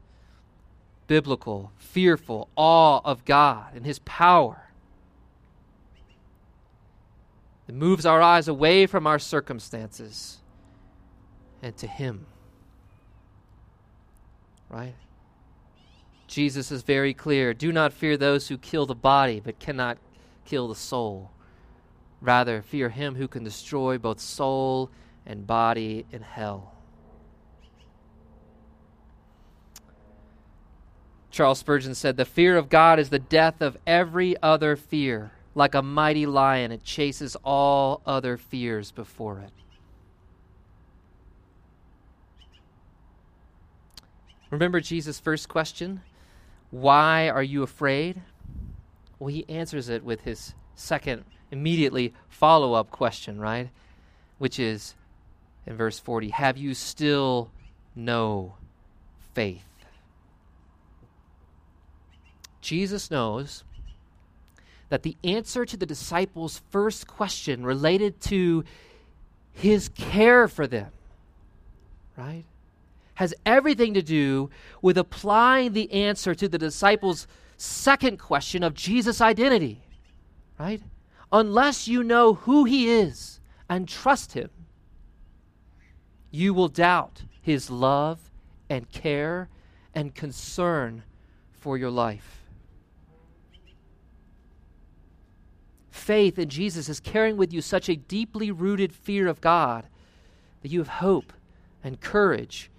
biblical, 1.08 1.72
fearful 1.76 2.48
awe 2.54 3.00
of 3.04 3.24
God 3.24 3.74
and 3.74 3.84
His 3.84 3.98
power. 3.98 4.69
It 7.70 7.74
moves 7.76 8.04
our 8.04 8.20
eyes 8.20 8.48
away 8.48 8.86
from 8.86 9.06
our 9.06 9.20
circumstances 9.20 10.38
and 11.62 11.76
to 11.76 11.86
Him. 11.86 12.26
Right? 14.68 14.96
Jesus 16.26 16.72
is 16.72 16.82
very 16.82 17.14
clear 17.14 17.54
do 17.54 17.70
not 17.70 17.92
fear 17.92 18.16
those 18.16 18.48
who 18.48 18.58
kill 18.58 18.86
the 18.86 18.96
body 18.96 19.38
but 19.38 19.60
cannot 19.60 19.98
kill 20.44 20.66
the 20.66 20.74
soul. 20.74 21.30
Rather, 22.20 22.60
fear 22.60 22.88
him 22.88 23.14
who 23.14 23.28
can 23.28 23.44
destroy 23.44 23.98
both 23.98 24.18
soul 24.18 24.90
and 25.24 25.46
body 25.46 26.06
in 26.10 26.22
hell. 26.22 26.74
Charles 31.30 31.60
Spurgeon 31.60 31.94
said, 31.94 32.16
The 32.16 32.24
fear 32.24 32.56
of 32.56 32.68
God 32.68 32.98
is 32.98 33.10
the 33.10 33.20
death 33.20 33.62
of 33.62 33.78
every 33.86 34.34
other 34.42 34.74
fear. 34.74 35.30
Like 35.54 35.74
a 35.74 35.82
mighty 35.82 36.26
lion, 36.26 36.70
it 36.70 36.84
chases 36.84 37.36
all 37.44 38.02
other 38.06 38.36
fears 38.36 38.92
before 38.92 39.40
it. 39.40 39.50
Remember 44.50 44.80
Jesus' 44.80 45.20
first 45.20 45.48
question? 45.48 46.02
Why 46.70 47.28
are 47.28 47.42
you 47.42 47.62
afraid? 47.62 48.22
Well, 49.18 49.28
he 49.28 49.48
answers 49.48 49.88
it 49.88 50.04
with 50.04 50.22
his 50.22 50.54
second, 50.74 51.24
immediately 51.50 52.14
follow 52.28 52.74
up 52.74 52.90
question, 52.90 53.38
right? 53.38 53.70
Which 54.38 54.58
is 54.58 54.94
in 55.66 55.76
verse 55.76 55.98
40 55.98 56.30
Have 56.30 56.56
you 56.56 56.74
still 56.74 57.50
no 57.94 58.54
faith? 59.34 59.64
Jesus 62.60 63.10
knows 63.10 63.64
that 64.90 65.02
the 65.02 65.16
answer 65.24 65.64
to 65.64 65.76
the 65.76 65.86
disciples' 65.86 66.60
first 66.70 67.06
question 67.06 67.64
related 67.64 68.20
to 68.20 68.64
his 69.52 69.88
care 69.88 70.46
for 70.46 70.66
them, 70.66 70.92
right? 72.16 72.44
has 73.20 73.34
everything 73.44 73.92
to 73.92 74.00
do 74.00 74.48
with 74.80 74.96
applying 74.96 75.74
the 75.74 75.92
answer 75.92 76.34
to 76.34 76.48
the 76.48 76.56
disciples' 76.56 77.26
second 77.58 78.18
question 78.18 78.62
of 78.62 78.72
Jesus' 78.72 79.20
identity, 79.20 79.82
right? 80.58 80.80
Unless 81.30 81.86
you 81.86 82.02
know 82.02 82.32
who 82.32 82.64
he 82.64 82.88
is 82.88 83.38
and 83.68 83.86
trust 83.86 84.32
him, 84.32 84.48
you 86.30 86.54
will 86.54 86.68
doubt 86.68 87.24
his 87.42 87.68
love 87.68 88.30
and 88.70 88.90
care 88.90 89.50
and 89.94 90.14
concern 90.14 91.02
for 91.52 91.76
your 91.76 91.90
life. 91.90 92.39
Faith 95.90 96.38
in 96.38 96.48
Jesus 96.48 96.88
is 96.88 97.00
carrying 97.00 97.36
with 97.36 97.52
you 97.52 97.60
such 97.60 97.88
a 97.88 97.96
deeply 97.96 98.50
rooted 98.50 98.92
fear 98.92 99.26
of 99.26 99.40
God 99.40 99.86
that 100.62 100.70
you 100.70 100.78
have 100.78 100.88
hope 100.88 101.32
and 101.82 102.00
courage 102.00 102.70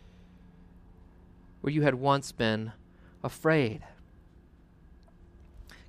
where 1.62 1.74
you 1.74 1.82
had 1.82 1.96
once 1.96 2.32
been 2.32 2.72
afraid. 3.24 3.82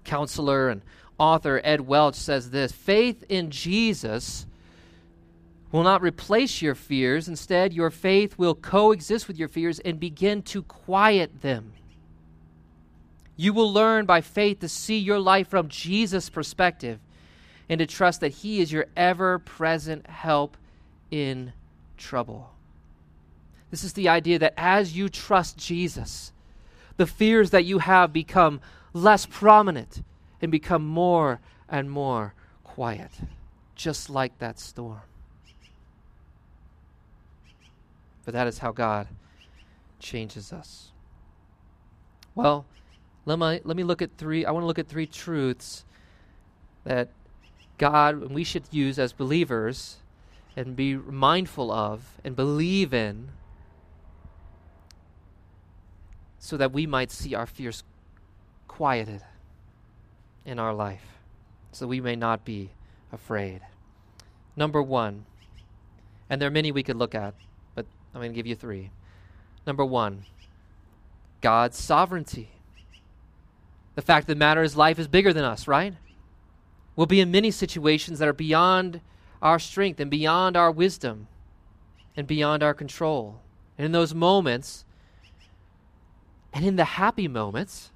Counselor 0.05 0.69
and 0.69 0.83
author 1.19 1.61
Ed 1.63 1.83
Welch 1.83 2.17
says 2.17 2.51
this 2.51 2.73
faith 2.73 3.25
in 3.29 3.51
Jesus 3.51 4.47
will 5.71 5.83
not 5.83 6.03
replace 6.03 6.61
your 6.61 6.75
fears. 6.75 7.29
Instead, 7.29 7.73
your 7.73 7.91
faith 7.91 8.37
will 8.37 8.55
coexist 8.55 9.29
with 9.29 9.39
your 9.39 9.49
fears 9.49 9.79
and 9.79 9.99
begin 9.99 10.43
to 10.43 10.63
quiet 10.63 11.41
them. 11.41 11.73
You 13.37 13.55
will 13.55 13.73
learn 13.73 14.05
by 14.05 14.21
faith 14.21 14.61
to 14.61 14.69
see 14.69 14.99
your 14.99 15.19
life 15.19 15.49
from 15.49 15.69
Jesus' 15.69 16.29
perspective 16.29 16.99
and 17.73 17.79
to 17.79 17.87
trust 17.87 18.21
that 18.21 18.29
He 18.29 18.61
is 18.61 18.71
your 18.71 18.85
ever 18.99 19.39
present 19.39 20.07
help 20.07 20.59
in 21.11 21.55
trouble. 21.97 22.51
This 23.71 23.83
is 23.83 23.95
the 23.95 24.11
idea 24.11 24.39
that 24.41 24.53
as 24.59 24.95
you 24.95 25.09
trust 25.09 25.57
Jesus, 25.57 26.35
the 26.99 27.07
fears 27.07 27.49
that 27.49 27.65
you 27.65 27.79
have 27.79 28.13
become 28.13 28.61
less 28.93 29.25
prominent 29.25 30.03
and 30.43 30.53
become 30.53 30.87
more 30.87 31.41
and 31.67 31.91
more 31.91 32.35
quiet, 32.63 33.11
just 33.75 34.11
like 34.11 34.39
that 34.39 34.59
storm. 34.59 35.01
But 38.27 38.35
that 38.35 38.47
is 38.47 38.59
how 38.59 38.73
God 38.73 39.09
changes 39.99 40.53
us. 40.53 40.91
Well, 42.35 42.67
let 43.25 43.39
me, 43.39 43.61
let 43.65 43.79
me 43.79 43.83
look 43.83 44.03
at 44.03 44.11
three. 44.19 44.45
I 44.45 44.51
want 44.51 44.63
to 44.63 44.67
look 44.67 44.79
at 44.79 44.89
three 44.89 45.07
truths 45.07 45.87
that 46.85 47.09
God 47.79 48.23
and 48.23 48.31
we 48.31 48.45
should 48.45 48.65
use 48.71 48.99
as 48.99 49.13
believers 49.13 49.97
and 50.57 50.77
be 50.77 50.95
mindful 50.95 51.73
of 51.73 52.21
and 52.25 52.37
believe 52.37 52.93
in 52.93 53.31
so 56.39 56.57
that 56.57 56.73
we 56.73 56.87
might 56.87 57.11
see 57.11 57.35
our 57.35 57.47
fears 57.47 57.85
quieted 58.69 59.23
in 60.45 60.59
our 60.59 60.75
life, 60.75 61.05
so 61.71 61.87
we 61.87 62.01
may 62.01 62.17
not 62.17 62.45
be 62.45 62.71
afraid. 63.13 63.61
Number 64.57 64.83
one, 64.83 65.25
and 66.29 66.41
there 66.41 66.49
are 66.49 66.53
many 66.53 66.73
we 66.73 66.83
could 66.83 66.97
look 66.97 67.15
at, 67.15 67.35
but 67.75 67.87
I'm 68.15 68.21
going 68.21 68.33
to 68.33 68.37
give 68.37 68.47
you 68.47 68.55
three. 68.55 68.91
Number 69.67 69.85
one, 69.85 70.25
God's 71.41 71.79
sovereignty. 71.79 72.51
The 73.95 74.03
fact 74.03 74.25
of 74.25 74.29
the 74.29 74.35
matter 74.35 74.63
is, 74.63 74.77
life 74.77 74.99
is 74.99 75.07
bigger 75.07 75.33
than 75.33 75.45
us, 75.45 75.69
right? 75.69 75.95
We'll 76.95 77.07
be 77.07 77.21
in 77.21 77.31
many 77.31 77.51
situations 77.51 78.19
that 78.19 78.29
are 78.29 78.33
beyond 78.33 79.01
our 79.41 79.59
strength 79.59 79.99
and 79.99 80.11
beyond 80.11 80.57
our 80.57 80.71
wisdom 80.71 81.29
and 82.17 82.27
beyond 82.27 82.63
our 82.63 82.75
control. 82.75 83.41
And 83.79 83.87
in 83.87 83.93
those 83.93 84.15
moments, 84.15 84.85
and 86.53 86.65
in 86.65 86.77
the 86.77 86.85
happy 86.85 87.29
moments, 87.29 87.91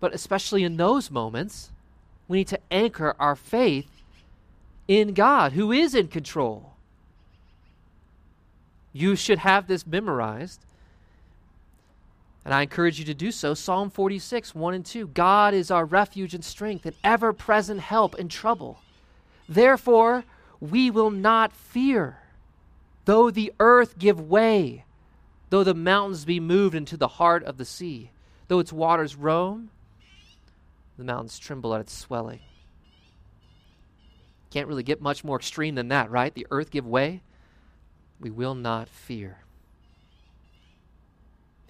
but 0.00 0.14
especially 0.14 0.64
in 0.64 0.76
those 0.76 1.10
moments, 1.10 1.72
we 2.28 2.38
need 2.38 2.48
to 2.48 2.60
anchor 2.70 3.16
our 3.18 3.34
faith 3.34 3.88
in 4.86 5.14
God, 5.14 5.52
who 5.52 5.72
is 5.72 5.94
in 5.94 6.08
control. 6.08 6.74
You 8.92 9.16
should 9.16 9.38
have 9.38 9.66
this 9.66 9.86
memorized. 9.86 10.66
And 12.44 12.52
I 12.52 12.62
encourage 12.62 12.98
you 12.98 13.04
to 13.04 13.14
do 13.14 13.30
so. 13.30 13.54
Psalm 13.54 13.88
46, 13.88 14.54
1 14.54 14.74
and 14.74 14.84
2. 14.84 15.08
God 15.08 15.54
is 15.54 15.70
our 15.70 15.84
refuge 15.84 16.34
and 16.34 16.44
strength, 16.44 16.86
and 16.86 16.96
ever 17.04 17.32
present 17.32 17.80
help 17.80 18.16
in 18.16 18.28
trouble. 18.28 18.80
Therefore, 19.48 20.24
we 20.60 20.90
will 20.90 21.10
not 21.10 21.52
fear, 21.52 22.18
though 23.04 23.30
the 23.30 23.52
earth 23.60 23.98
give 23.98 24.20
way, 24.20 24.84
though 25.50 25.64
the 25.64 25.74
mountains 25.74 26.24
be 26.24 26.40
moved 26.40 26.74
into 26.74 26.96
the 26.96 27.08
heart 27.08 27.44
of 27.44 27.58
the 27.58 27.64
sea, 27.64 28.10
though 28.48 28.58
its 28.58 28.72
waters 28.72 29.16
roam, 29.16 29.70
the 30.98 31.04
mountains 31.04 31.38
tremble 31.38 31.74
at 31.74 31.80
its 31.80 31.96
swelling. 31.96 32.40
Can't 34.50 34.68
really 34.68 34.82
get 34.82 35.00
much 35.00 35.24
more 35.24 35.36
extreme 35.36 35.76
than 35.76 35.88
that, 35.88 36.10
right? 36.10 36.34
The 36.34 36.46
earth 36.50 36.70
give 36.70 36.86
way. 36.86 37.22
We 38.20 38.30
will 38.30 38.54
not 38.54 38.88
fear. 38.88 39.41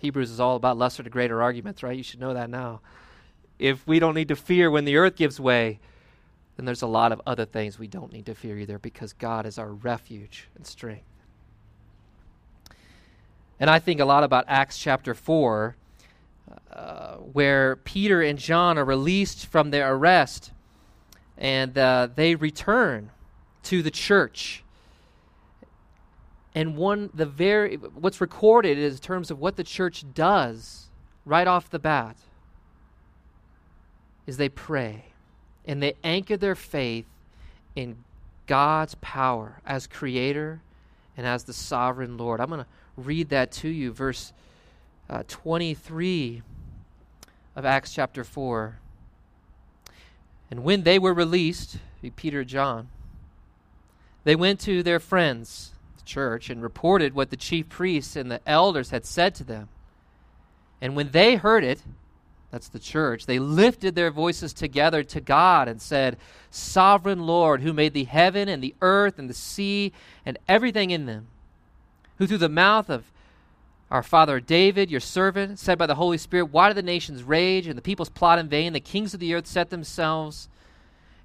Hebrews 0.02 0.32
is 0.32 0.40
all 0.40 0.56
about 0.56 0.76
lesser 0.76 1.04
to 1.04 1.08
greater 1.08 1.40
arguments, 1.40 1.82
right? 1.84 1.96
You 1.96 2.02
should 2.02 2.18
know 2.18 2.34
that 2.34 2.50
now. 2.50 2.80
If 3.60 3.86
we 3.86 4.00
don't 4.00 4.14
need 4.14 4.28
to 4.28 4.36
fear 4.36 4.68
when 4.68 4.84
the 4.84 4.96
earth 4.96 5.14
gives 5.14 5.38
way, 5.38 5.78
then 6.56 6.66
there's 6.66 6.82
a 6.82 6.88
lot 6.88 7.12
of 7.12 7.22
other 7.24 7.44
things 7.44 7.78
we 7.78 7.86
don't 7.86 8.12
need 8.12 8.26
to 8.26 8.34
fear 8.34 8.58
either 8.58 8.80
because 8.80 9.12
God 9.12 9.46
is 9.46 9.58
our 9.58 9.70
refuge 9.70 10.48
and 10.56 10.66
strength. 10.66 11.04
And 13.60 13.70
I 13.70 13.78
think 13.78 14.00
a 14.00 14.04
lot 14.04 14.24
about 14.24 14.44
Acts 14.48 14.76
chapter 14.76 15.14
4, 15.14 15.76
uh, 16.72 17.14
where 17.18 17.76
Peter 17.76 18.20
and 18.22 18.40
John 18.40 18.76
are 18.78 18.84
released 18.84 19.46
from 19.46 19.70
their 19.70 19.94
arrest 19.94 20.50
and 21.38 21.78
uh, 21.78 22.08
they 22.12 22.34
return 22.34 23.12
to 23.62 23.82
the 23.82 23.90
church. 23.92 24.64
And 26.54 26.76
one, 26.76 27.10
the 27.14 27.26
very, 27.26 27.76
what's 27.76 28.20
recorded 28.20 28.78
is 28.78 28.96
in 28.96 29.00
terms 29.00 29.30
of 29.30 29.38
what 29.38 29.56
the 29.56 29.64
church 29.64 30.04
does 30.14 30.86
right 31.24 31.46
off 31.46 31.70
the 31.70 31.78
bat 31.78 32.16
is 34.26 34.36
they 34.36 34.48
pray 34.48 35.04
and 35.64 35.82
they 35.82 35.94
anchor 36.04 36.36
their 36.36 36.54
faith 36.54 37.06
in 37.74 37.96
God's 38.46 38.96
power 39.00 39.60
as 39.64 39.86
creator 39.86 40.60
and 41.16 41.26
as 41.26 41.44
the 41.44 41.52
sovereign 41.52 42.16
Lord. 42.16 42.40
I'm 42.40 42.48
going 42.48 42.60
to 42.60 42.66
read 42.96 43.30
that 43.30 43.52
to 43.52 43.68
you, 43.68 43.92
verse 43.92 44.32
uh, 45.08 45.22
23 45.28 46.42
of 47.56 47.64
Acts 47.64 47.92
chapter 47.92 48.24
4. 48.24 48.78
And 50.50 50.64
when 50.64 50.82
they 50.82 50.98
were 50.98 51.14
released, 51.14 51.78
Peter 52.16 52.44
John, 52.44 52.88
they 54.24 54.36
went 54.36 54.60
to 54.60 54.82
their 54.82 55.00
friends, 55.00 55.72
the 56.02 56.08
church, 56.10 56.50
and 56.50 56.62
reported 56.62 57.14
what 57.14 57.30
the 57.30 57.36
chief 57.36 57.68
priests 57.68 58.16
and 58.16 58.30
the 58.30 58.40
elders 58.46 58.90
had 58.90 59.04
said 59.04 59.34
to 59.36 59.44
them. 59.44 59.68
And 60.80 60.96
when 60.96 61.10
they 61.10 61.36
heard 61.36 61.64
it, 61.64 61.82
that's 62.50 62.68
the 62.68 62.78
church, 62.78 63.24
they 63.24 63.38
lifted 63.38 63.94
their 63.94 64.10
voices 64.10 64.52
together 64.52 65.02
to 65.04 65.20
God 65.22 65.68
and 65.68 65.80
said, 65.80 66.18
Sovereign 66.50 67.26
Lord, 67.26 67.62
who 67.62 67.72
made 67.72 67.94
the 67.94 68.04
heaven 68.04 68.46
and 68.46 68.62
the 68.62 68.74
earth 68.82 69.18
and 69.18 69.30
the 69.30 69.34
sea 69.34 69.92
and 70.26 70.38
everything 70.46 70.90
in 70.90 71.06
them, 71.06 71.28
who 72.18 72.26
through 72.26 72.38
the 72.38 72.50
mouth 72.50 72.90
of 72.90 73.04
our 73.90 74.02
father 74.02 74.38
David, 74.38 74.90
your 74.90 75.00
servant, 75.00 75.58
said 75.58 75.78
by 75.78 75.86
the 75.86 75.94
Holy 75.94 76.18
Spirit, 76.18 76.46
Why 76.46 76.68
do 76.68 76.74
the 76.74 76.82
nations 76.82 77.22
rage 77.22 77.66
and 77.66 77.76
the 77.76 77.82
peoples 77.82 78.10
plot 78.10 78.38
in 78.38 78.48
vain? 78.48 78.74
The 78.74 78.80
kings 78.80 79.14
of 79.14 79.20
the 79.20 79.32
earth 79.32 79.46
set 79.46 79.70
themselves, 79.70 80.48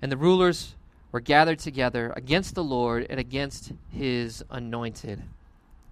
and 0.01 0.09
the 0.09 0.17
rulers 0.17 0.75
were 1.17 1.21
gathered 1.21 1.57
together 1.57 2.13
against 2.15 2.53
the 2.53 2.63
Lord 2.63 3.07
and 3.09 3.19
against 3.19 3.71
his 3.89 4.43
anointed. 4.51 5.23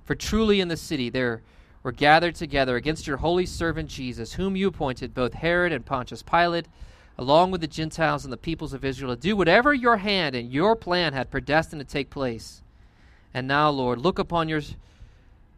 For 0.03 0.13
truly 0.13 0.61
in 0.61 0.67
the 0.67 0.77
city 0.77 1.09
there 1.09 1.41
were 1.81 1.91
gathered 1.91 2.35
together 2.35 2.75
against 2.75 3.07
your 3.07 3.17
holy 3.17 3.47
servant 3.47 3.89
Jesus, 3.89 4.33
whom 4.33 4.55
you 4.55 4.67
appointed, 4.67 5.15
both 5.15 5.33
Herod 5.33 5.71
and 5.71 5.83
Pontius 5.83 6.21
Pilate, 6.21 6.67
along 7.17 7.49
with 7.49 7.61
the 7.61 7.65
Gentiles 7.65 8.23
and 8.23 8.31
the 8.31 8.37
peoples 8.37 8.71
of 8.71 8.85
Israel, 8.85 9.15
to 9.15 9.19
do 9.19 9.35
whatever 9.35 9.73
your 9.73 9.97
hand 9.97 10.35
and 10.35 10.51
your 10.51 10.75
plan 10.75 11.13
had 11.13 11.31
predestined 11.31 11.79
to 11.79 11.87
take 11.87 12.11
place. 12.11 12.61
And 13.33 13.47
now, 13.47 13.71
Lord, 13.71 13.97
look 13.97 14.19
upon 14.19 14.47
your, 14.47 14.61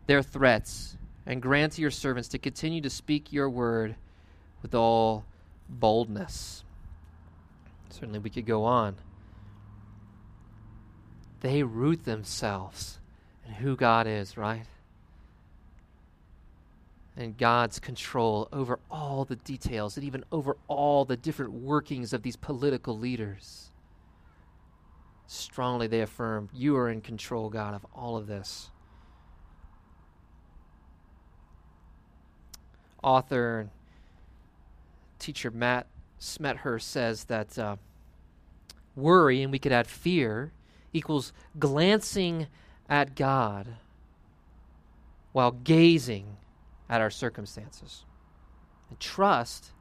their 0.05 0.23
threats 0.23 0.95
and 1.25 1.41
grant 1.41 1.73
to 1.73 1.81
your 1.81 1.91
servants 1.91 2.29
to 2.29 2.37
continue 2.37 2.79
to 2.79 2.89
speak 2.89 3.33
your 3.33 3.49
word 3.49 3.97
with 4.61 4.73
all 4.73 5.25
boldness. 5.67 6.63
Certainly, 7.89 8.19
we 8.19 8.29
could 8.29 8.45
go 8.45 8.63
on. 8.63 8.95
They 11.41 11.63
root 11.63 12.05
themselves 12.05 12.99
in 13.45 13.53
who 13.53 13.75
God 13.75 14.07
is, 14.07 14.37
right? 14.37 14.65
And 17.15 17.37
God's 17.37 17.79
control 17.79 18.47
over 18.51 18.79
all 18.91 19.25
the 19.25 19.35
details 19.35 19.97
and 19.97 20.05
even 20.05 20.23
over 20.31 20.57
all 20.67 21.05
the 21.05 21.17
different 21.17 21.53
workings 21.53 22.13
of 22.13 22.21
these 22.21 22.35
political 22.35 22.97
leaders. 22.97 23.71
Strongly, 25.25 25.87
they 25.87 26.01
affirm, 26.01 26.49
You 26.53 26.77
are 26.77 26.89
in 26.89 27.01
control, 27.01 27.49
God, 27.49 27.73
of 27.73 27.85
all 27.93 28.17
of 28.17 28.27
this. 28.27 28.69
author 33.03 33.59
and 33.59 33.69
teacher 35.19 35.51
Matt 35.51 35.87
Smethurst 36.19 36.81
says 36.81 37.25
that 37.25 37.57
uh, 37.57 37.75
worry, 38.95 39.41
and 39.41 39.51
we 39.51 39.59
could 39.59 39.71
add 39.71 39.87
fear, 39.87 40.51
equals 40.97 41.31
glancing 41.59 42.47
at 42.89 43.15
God 43.15 43.67
while 45.31 45.51
gazing 45.51 46.37
at 46.89 47.01
our 47.01 47.09
circumstances. 47.09 48.05
And 48.89 48.99
trust 48.99 49.71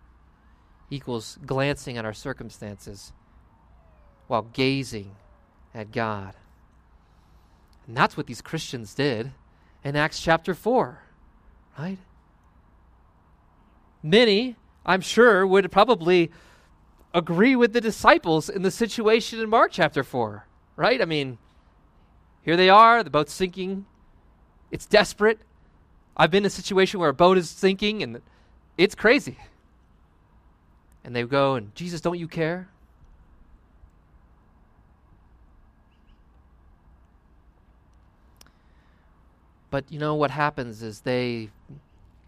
equals 0.90 1.38
glancing 1.44 1.96
at 1.96 2.04
our 2.04 2.12
circumstances 2.12 3.12
while 4.26 4.42
gazing 4.42 5.16
at 5.74 5.92
God. 5.92 6.34
And 7.86 7.96
that's 7.96 8.16
what 8.16 8.26
these 8.26 8.42
Christians 8.42 8.94
did 8.94 9.32
in 9.84 9.96
Acts 9.96 10.20
chapter 10.20 10.54
4, 10.54 11.00
right? 11.78 11.98
many, 14.06 14.56
I'm 14.84 15.00
sure, 15.00 15.46
would 15.46 15.70
probably 15.70 16.30
agree 17.12 17.56
with 17.56 17.72
the 17.72 17.80
disciples 17.80 18.48
in 18.48 18.62
the 18.62 18.70
situation 18.70 19.40
in 19.40 19.50
Mark 19.50 19.72
chapter 19.72 20.04
4, 20.04 20.46
right? 20.76 21.00
I 21.00 21.06
mean, 21.06 21.38
here 22.42 22.56
they 22.56 22.68
are, 22.68 23.02
the 23.02 23.10
boat's 23.10 23.32
sinking. 23.32 23.86
It's 24.70 24.86
desperate. 24.86 25.40
I've 26.16 26.30
been 26.30 26.44
in 26.44 26.46
a 26.46 26.50
situation 26.50 27.00
where 27.00 27.08
a 27.08 27.14
boat 27.14 27.38
is 27.38 27.50
sinking 27.50 28.02
and 28.02 28.20
it's 28.78 28.94
crazy. 28.94 29.38
And 31.02 31.14
they 31.14 31.22
go, 31.24 31.54
and 31.54 31.74
Jesus, 31.74 32.00
don't 32.00 32.18
you 32.18 32.28
care? 32.28 32.68
But 39.70 39.90
you 39.90 39.98
know 39.98 40.14
what 40.14 40.30
happens 40.30 40.82
is 40.82 41.00
they 41.00 41.50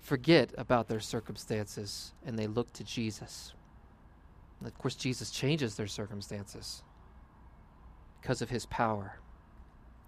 forget 0.01 0.53
about 0.59 0.89
their 0.89 1.01
circumstances 1.01 2.13
and 2.25 2.39
they 2.39 2.47
look 2.47 2.73
to 2.75 2.85
Jesus. 2.85 3.53
And 4.59 4.69
of 4.69 4.77
course, 4.79 4.95
Jesus 4.95 5.31
changes 5.31 5.77
their 5.77 5.87
circumstances 5.87 6.83
because 8.21 8.43
of 8.43 8.51
his 8.51 8.67
power. 8.67 9.19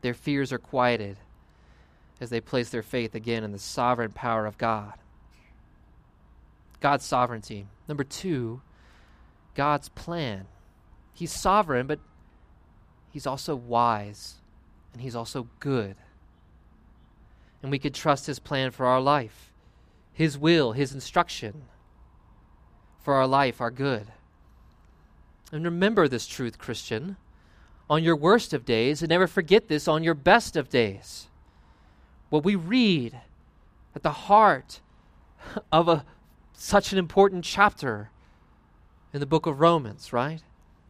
Their 0.03 0.15
fears 0.15 0.53
are 0.53 0.59
quieted 0.59 1.19
as 2.21 2.31
they 2.31 2.41
place 2.41 2.71
their 2.71 2.83
faith 2.83 3.15
again 3.15 3.45
in 3.45 3.53
the 3.53 3.59
sovereign 3.59 4.13
power 4.13 4.47
of 4.47 4.59
God. 4.59 4.95
God's 6.81 7.05
sovereignty. 7.05 7.67
Number 7.89 8.05
two, 8.05 8.63
God's 9.55 9.89
plan. 9.91 10.47
He's 11.13 11.33
sovereign, 11.33 11.87
but 11.87 12.01
he's 13.11 13.27
also 13.27 13.55
wise 13.55 14.37
and 14.93 15.03
he's 15.03 15.17
also 15.17 15.49
good. 15.61 15.97
And 17.63 17.71
we 17.71 17.79
could 17.79 17.95
trust 17.95 18.27
his 18.27 18.39
plan 18.39 18.71
for 18.71 18.87
our 18.87 19.01
life. 19.01 19.51
His 20.21 20.37
will, 20.37 20.73
His 20.73 20.93
instruction 20.93 21.63
for 23.03 23.15
our 23.15 23.27
life, 23.27 23.61
our 23.61 23.71
good. 23.71 24.09
And 25.51 25.65
remember 25.65 26.09
this 26.09 26.27
truth, 26.27 26.59
Christian, 26.59 27.17
on 27.91 28.05
your 28.05 28.15
worst 28.15 28.55
of 28.55 28.65
days, 28.65 29.03
and 29.03 29.11
never 29.11 29.27
forget 29.27 29.67
this 29.67 29.89
on 29.89 30.05
your 30.05 30.15
best 30.15 30.57
of 30.57 30.69
days. 30.69 31.27
What 32.31 32.45
we 32.45 32.55
read 32.55 33.21
at 33.97 34.05
the 34.05 34.13
heart 34.13 34.81
of 35.73 35.89
a, 35.89 36.05
such 36.55 36.93
an 36.93 36.99
important 36.99 37.45
chapter 37.45 38.11
in 39.13 39.19
the 39.19 39.27
book 39.27 39.45
of 39.45 39.59
Romans, 39.59 40.13
right? 40.13 40.41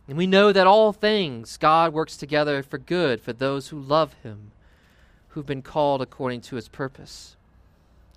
And 0.06 0.18
we 0.18 0.26
know 0.26 0.52
that 0.52 0.66
all 0.66 0.92
things 0.92 1.56
God 1.56 1.94
works 1.94 2.18
together 2.18 2.62
for 2.62 2.76
good 2.76 3.22
for 3.22 3.32
those 3.32 3.68
who 3.68 3.80
love 3.80 4.12
Him, 4.22 4.50
who've 5.28 5.46
been 5.46 5.62
called 5.62 6.02
according 6.02 6.42
to 6.42 6.56
His 6.56 6.68
purpose. 6.68 7.36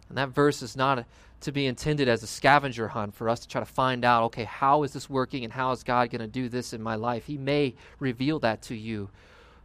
And 0.09 0.17
that 0.17 0.29
verse 0.29 0.61
is 0.61 0.75
not 0.75 1.05
to 1.43 1.51
be 1.51 1.65
intended 1.65 2.07
as 2.07 2.23
a 2.23 2.27
scavenger 2.27 2.87
hunt 2.87 3.13
for 3.13 3.29
us 3.29 3.41
to 3.41 3.47
try 3.47 3.59
to 3.59 3.65
find 3.65 4.05
out, 4.05 4.23
okay, 4.23 4.45
how 4.45 4.83
is 4.83 4.93
this 4.93 5.09
working 5.09 5.43
and 5.43 5.53
how 5.53 5.71
is 5.71 5.83
God 5.83 6.09
going 6.09 6.21
to 6.21 6.27
do 6.27 6.49
this 6.49 6.73
in 6.73 6.81
my 6.81 6.95
life? 6.95 7.25
He 7.25 7.37
may 7.37 7.75
reveal 7.99 8.39
that 8.39 8.61
to 8.63 8.75
you, 8.75 9.09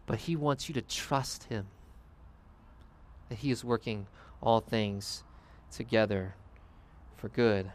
but 0.07 0.19
He 0.19 0.37
wants 0.37 0.69
you 0.69 0.75
to 0.75 0.83
trust 0.83 1.45
Him 1.45 1.69
that 3.29 3.39
He 3.39 3.51
is 3.51 3.65
working 3.65 4.07
all 4.41 4.61
things 4.61 5.23
together 5.71 6.35
for 7.17 7.29
good. 7.29 7.71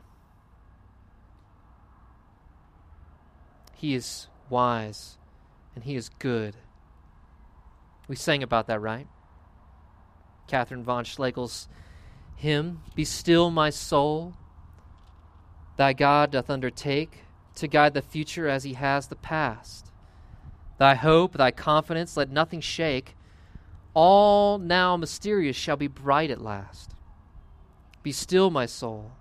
He 3.76 3.96
is 3.96 4.28
wise 4.50 5.18
and 5.76 5.84
He 5.84 5.96
is 5.96 6.10
good. 6.20 6.56
We 8.08 8.16
sang 8.18 8.44
about 8.44 8.68
that, 8.68 8.82
right? 8.82 9.08
Catherine 10.48 10.84
von 10.84 11.06
Schlegel's 11.06 11.70
hymn 12.44 12.82
Be 12.94 13.06
still, 13.06 13.50
my 13.50 13.70
soul, 13.70 14.34
thy 15.78 15.94
God 15.94 16.32
doth 16.32 16.50
undertake 16.50 17.24
to 17.56 17.68
guide 17.70 17.94
the 17.94 18.02
future 18.02 18.50
as 18.50 18.66
he 18.66 18.74
has 18.74 19.08
the 19.08 19.16
past. 19.16 19.92
Thy 20.78 20.96
hope, 20.96 21.34
thy 21.34 21.52
confidence, 21.52 22.18
let 22.18 22.30
nothing 22.30 22.60
shake. 22.60 23.16
All 23.94 24.58
now 24.58 24.98
mysterious 24.98 25.56
shall 25.56 25.78
be 25.78 25.88
bright 25.88 26.30
at 26.30 26.42
last. 26.42 26.92
Be 28.04 28.12
still, 28.12 28.50
my 28.50 28.66
soul. 28.66 29.14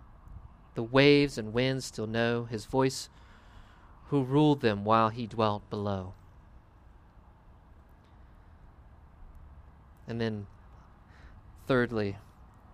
The 0.75 0.83
waves 0.83 1.39
and 1.39 1.53
winds 1.53 1.85
still 1.85 2.09
know 2.09 2.45
his 2.45 2.65
voice, 2.65 3.09
who 4.09 4.25
ruled 4.25 4.63
them 4.63 4.85
while 4.85 5.11
he 5.11 5.29
dwelt 5.29 5.69
below. 5.71 6.15
And 10.09 10.21
then, 10.21 10.47
thirdly, 11.69 12.17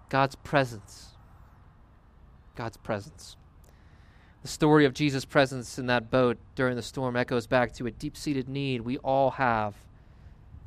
God's 0.09 0.35
presence. 0.37 1.09
God's 2.55 2.77
presence. 2.77 3.37
The 4.42 4.49
story 4.49 4.85
of 4.85 4.94
Jesus' 4.94 5.25
presence 5.25 5.79
in 5.79 5.87
that 5.87 6.11
boat 6.11 6.38
during 6.55 6.77
the 6.77 6.83
storm 6.83 7.16
echoes 7.16 7.47
back 7.47 7.73
to 7.75 7.87
a 7.87 7.90
deep 7.90 8.16
seated 8.16 8.49
need 8.49 8.83
we 8.83 8.99
all 8.99 9.33
have 9.33 9.75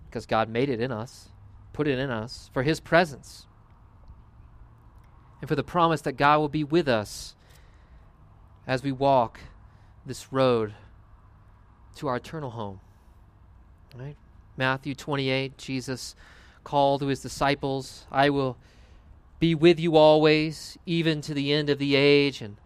because 0.06 0.26
God 0.26 0.50
made 0.50 0.70
it 0.70 0.82
in 0.82 0.92
us, 0.92 1.30
put 1.72 1.88
it 1.88 1.98
in 1.98 2.10
us, 2.10 2.50
for 2.54 2.64
His 2.64 2.82
presence, 2.82 3.48
and 5.40 5.48
for 5.48 5.56
the 5.56 5.64
promise 5.64 6.02
that 6.02 6.18
God 6.18 6.40
will 6.40 6.50
be 6.50 6.66
with 6.66 6.88
us 6.88 7.36
as 8.68 8.84
we 8.84 8.92
walk 8.92 9.40
this 10.06 10.32
road 10.32 10.74
to 11.96 12.08
our 12.08 12.18
eternal 12.18 12.52
home. 12.52 12.80
Right? 13.98 14.16
Matthew 14.58 14.96
28, 14.96 15.58
Jesus 15.58 16.16
called 16.64 17.02
to 17.02 17.08
his 17.08 17.22
disciples, 17.22 18.06
I 18.12 18.30
will 18.30 18.58
be 19.42 19.56
with 19.56 19.80
you 19.80 19.98
always, 19.98 20.78
even 20.86 21.20
to 21.20 21.34
the 21.34 21.52
end 21.52 21.72
of 21.72 21.80
the 21.80 21.96
age. 21.96 22.42
And 22.42 22.58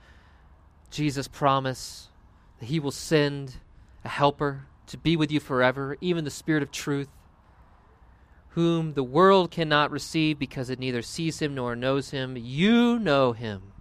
Jesus 0.91 1.27
promised 1.27 2.09
that 2.59 2.65
he 2.65 2.81
will 2.81 2.91
send 2.91 3.55
a 4.03 4.09
helper 4.09 4.67
to 4.87 4.97
be 4.97 5.15
with 5.15 5.31
you 5.31 5.39
forever, 5.39 5.97
even 6.01 6.25
the 6.25 6.29
Spirit 6.29 6.61
of 6.61 6.71
truth, 6.71 7.07
whom 8.49 8.93
the 8.93 9.03
world 9.03 9.51
cannot 9.51 9.89
receive 9.89 10.37
because 10.37 10.69
it 10.69 10.77
neither 10.77 11.01
sees 11.01 11.41
him 11.41 11.55
nor 11.55 11.77
knows 11.77 12.11
him. 12.11 12.35
You 12.37 12.99
know 12.99 13.31
him, 13.31 13.71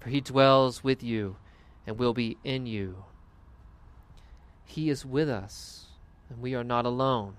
for 0.00 0.08
he 0.08 0.20
dwells 0.20 0.84
with 0.84 1.02
you 1.02 1.36
and 1.84 1.98
will 1.98 2.14
be 2.14 2.38
in 2.44 2.66
you. 2.66 3.04
He 4.64 4.88
is 4.88 5.04
with 5.04 5.28
us, 5.28 5.86
and 6.30 6.40
we 6.40 6.54
are 6.54 6.64
not 6.64 6.86
alone. 6.86 7.34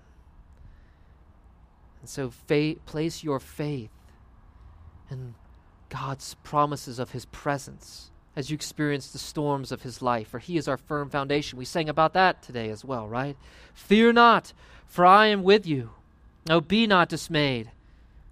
And 2.03 2.09
so 2.09 2.29
faith, 2.29 2.85
place 2.85 3.23
your 3.23 3.39
faith 3.39 3.89
in 5.09 5.35
God's 5.87 6.35
promises 6.43 6.99
of 6.99 7.11
His 7.11 7.23
presence 7.23 8.11
as 8.35 8.49
you 8.49 8.55
experience 8.55 9.09
the 9.09 9.19
storms 9.19 9.71
of 9.71 9.83
His 9.83 10.01
life, 10.01 10.27
for 10.27 10.39
He 10.39 10.57
is 10.57 10.67
our 10.67 10.75
firm 10.75 11.09
foundation. 11.09 11.57
We 11.57 11.63
sang 11.63 11.87
about 11.87 12.11
that 12.11 12.43
today 12.43 12.69
as 12.71 12.83
well, 12.83 13.07
right? 13.07 13.37
Fear 13.73 14.11
not, 14.11 14.51
for 14.85 15.05
I 15.05 15.27
am 15.27 15.43
with 15.43 15.65
you. 15.65 15.91
No, 16.45 16.59
be 16.59 16.87
not 16.87 17.07
dismayed, 17.07 17.71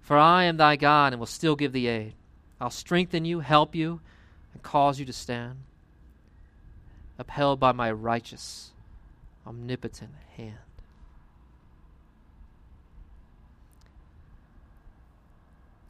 for 0.02 0.18
I 0.18 0.44
am 0.44 0.58
thy 0.58 0.76
God 0.76 1.14
and 1.14 1.18
will 1.18 1.24
still 1.24 1.56
give 1.56 1.72
thee 1.72 1.86
aid. 1.86 2.12
I'll 2.60 2.68
strengthen 2.68 3.24
you, 3.24 3.40
help 3.40 3.74
you, 3.74 4.02
and 4.52 4.62
cause 4.62 5.00
you 5.00 5.06
to 5.06 5.14
stand, 5.14 5.60
upheld 7.18 7.58
by 7.58 7.72
my 7.72 7.90
righteous, 7.90 8.72
omnipotent 9.46 10.12
hand. 10.36 10.58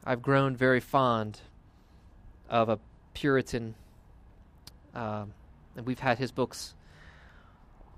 I've 0.04 0.20
grown 0.20 0.56
very 0.56 0.80
fond 0.80 1.40
of 2.48 2.68
a 2.68 2.80
Puritan, 3.14 3.76
um, 4.94 5.32
and 5.76 5.86
we've 5.86 6.00
had 6.00 6.18
his 6.18 6.32
books 6.32 6.74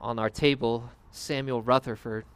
on 0.00 0.18
our 0.18 0.28
table, 0.28 0.90
Samuel 1.10 1.62
Rutherford. 1.62 2.26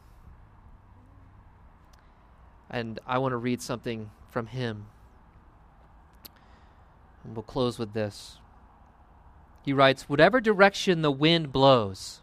And 2.70 2.98
I 3.06 3.18
want 3.18 3.32
to 3.32 3.36
read 3.36 3.60
something 3.60 4.10
from 4.30 4.46
him. 4.46 4.86
And 7.24 7.36
we'll 7.36 7.42
close 7.42 7.78
with 7.78 7.92
this. 7.92 8.38
He 9.62 9.74
writes 9.74 10.08
Whatever 10.08 10.40
direction 10.40 11.02
the 11.02 11.10
wind 11.10 11.52
blows, 11.52 12.22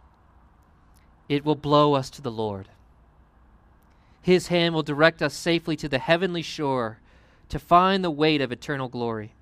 it 1.30 1.46
will 1.46 1.56
blow 1.56 1.94
us 1.94 2.10
to 2.12 2.24
the 2.24 2.32
Lord. 2.32 2.70
His 4.24 4.48
hand 4.48 4.74
will 4.74 4.82
direct 4.82 5.22
us 5.22 5.36
safely 5.36 5.76
to 5.76 5.88
the 5.88 6.00
heavenly 6.00 6.42
shore 6.42 7.00
to 7.50 7.60
find 7.60 8.04
the 8.04 8.12
weight 8.12 8.42
of 8.42 8.52
eternal 8.52 8.88
glory. 8.88 9.34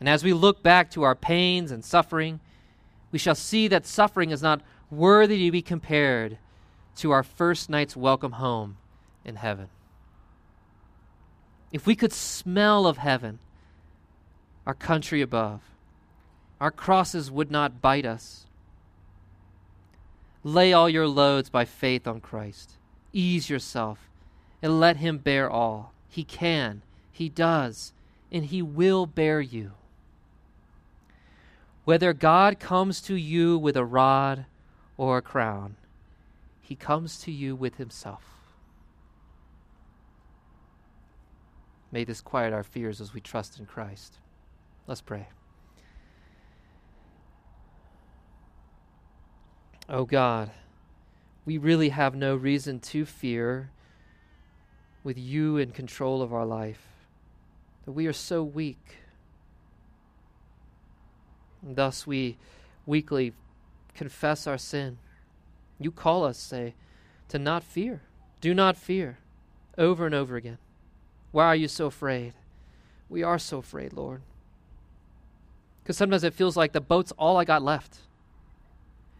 And 0.00 0.08
as 0.08 0.24
we 0.24 0.32
look 0.32 0.62
back 0.62 0.90
to 0.92 1.02
our 1.02 1.14
pains 1.14 1.70
and 1.70 1.84
suffering, 1.84 2.40
we 3.10 3.18
shall 3.18 3.34
see 3.34 3.68
that 3.68 3.86
suffering 3.86 4.30
is 4.30 4.42
not 4.42 4.62
worthy 4.90 5.44
to 5.44 5.50
be 5.50 5.62
compared 5.62 6.38
to 6.96 7.10
our 7.10 7.22
first 7.22 7.70
night's 7.70 7.96
welcome 7.96 8.32
home 8.32 8.76
in 9.24 9.36
heaven. 9.36 9.68
If 11.70 11.86
we 11.86 11.96
could 11.96 12.12
smell 12.12 12.86
of 12.86 12.98
heaven, 12.98 13.38
our 14.66 14.74
country 14.74 15.22
above, 15.22 15.60
our 16.60 16.70
crosses 16.70 17.30
would 17.30 17.50
not 17.50 17.80
bite 17.80 18.04
us. 18.04 18.46
Lay 20.44 20.72
all 20.72 20.88
your 20.88 21.08
loads 21.08 21.48
by 21.48 21.64
faith 21.64 22.06
on 22.06 22.20
Christ. 22.20 22.72
Ease 23.12 23.48
yourself 23.48 24.10
and 24.60 24.78
let 24.78 24.98
Him 24.98 25.18
bear 25.18 25.50
all. 25.50 25.92
He 26.08 26.24
can 26.24 26.82
he 27.22 27.28
does, 27.28 27.92
and 28.32 28.46
He 28.46 28.62
will 28.62 29.06
bear 29.06 29.40
you. 29.40 29.72
Whether 31.84 32.12
God 32.12 32.58
comes 32.58 33.00
to 33.02 33.14
you 33.14 33.56
with 33.56 33.76
a 33.76 33.84
rod 33.84 34.46
or 34.96 35.18
a 35.18 35.22
crown, 35.22 35.76
He 36.60 36.74
comes 36.74 37.20
to 37.20 37.30
you 37.30 37.54
with 37.54 37.76
Himself. 37.76 38.24
May 41.92 42.02
this 42.02 42.20
quiet 42.20 42.52
our 42.52 42.64
fears 42.64 43.00
as 43.00 43.14
we 43.14 43.20
trust 43.20 43.60
in 43.60 43.66
Christ. 43.66 44.18
Let's 44.88 45.00
pray. 45.00 45.28
Oh 49.88 50.06
God, 50.06 50.50
we 51.44 51.56
really 51.56 51.90
have 51.90 52.16
no 52.16 52.34
reason 52.34 52.80
to 52.80 53.04
fear 53.04 53.70
with 55.04 55.16
you 55.16 55.56
in 55.56 55.70
control 55.70 56.20
of 56.20 56.32
our 56.32 56.46
life 56.46 56.91
that 57.84 57.92
we 57.92 58.06
are 58.06 58.12
so 58.12 58.42
weak. 58.42 58.96
And 61.62 61.76
thus 61.76 62.06
we 62.06 62.36
weakly 62.86 63.32
confess 63.94 64.46
our 64.46 64.58
sin. 64.58 64.98
You 65.78 65.90
call 65.90 66.24
us, 66.24 66.38
say, 66.38 66.74
to 67.28 67.38
not 67.38 67.62
fear. 67.62 68.02
Do 68.40 68.54
not 68.54 68.76
fear. 68.76 69.18
Over 69.78 70.06
and 70.06 70.14
over 70.14 70.36
again. 70.36 70.58
Why 71.30 71.46
are 71.46 71.56
you 71.56 71.68
so 71.68 71.86
afraid? 71.86 72.34
We 73.08 73.22
are 73.22 73.38
so 73.38 73.58
afraid, 73.58 73.92
Lord. 73.92 74.22
Because 75.82 75.96
sometimes 75.96 76.24
it 76.24 76.34
feels 76.34 76.56
like 76.56 76.72
the 76.72 76.80
boat's 76.80 77.12
all 77.12 77.36
I 77.36 77.44
got 77.44 77.62
left. 77.62 77.98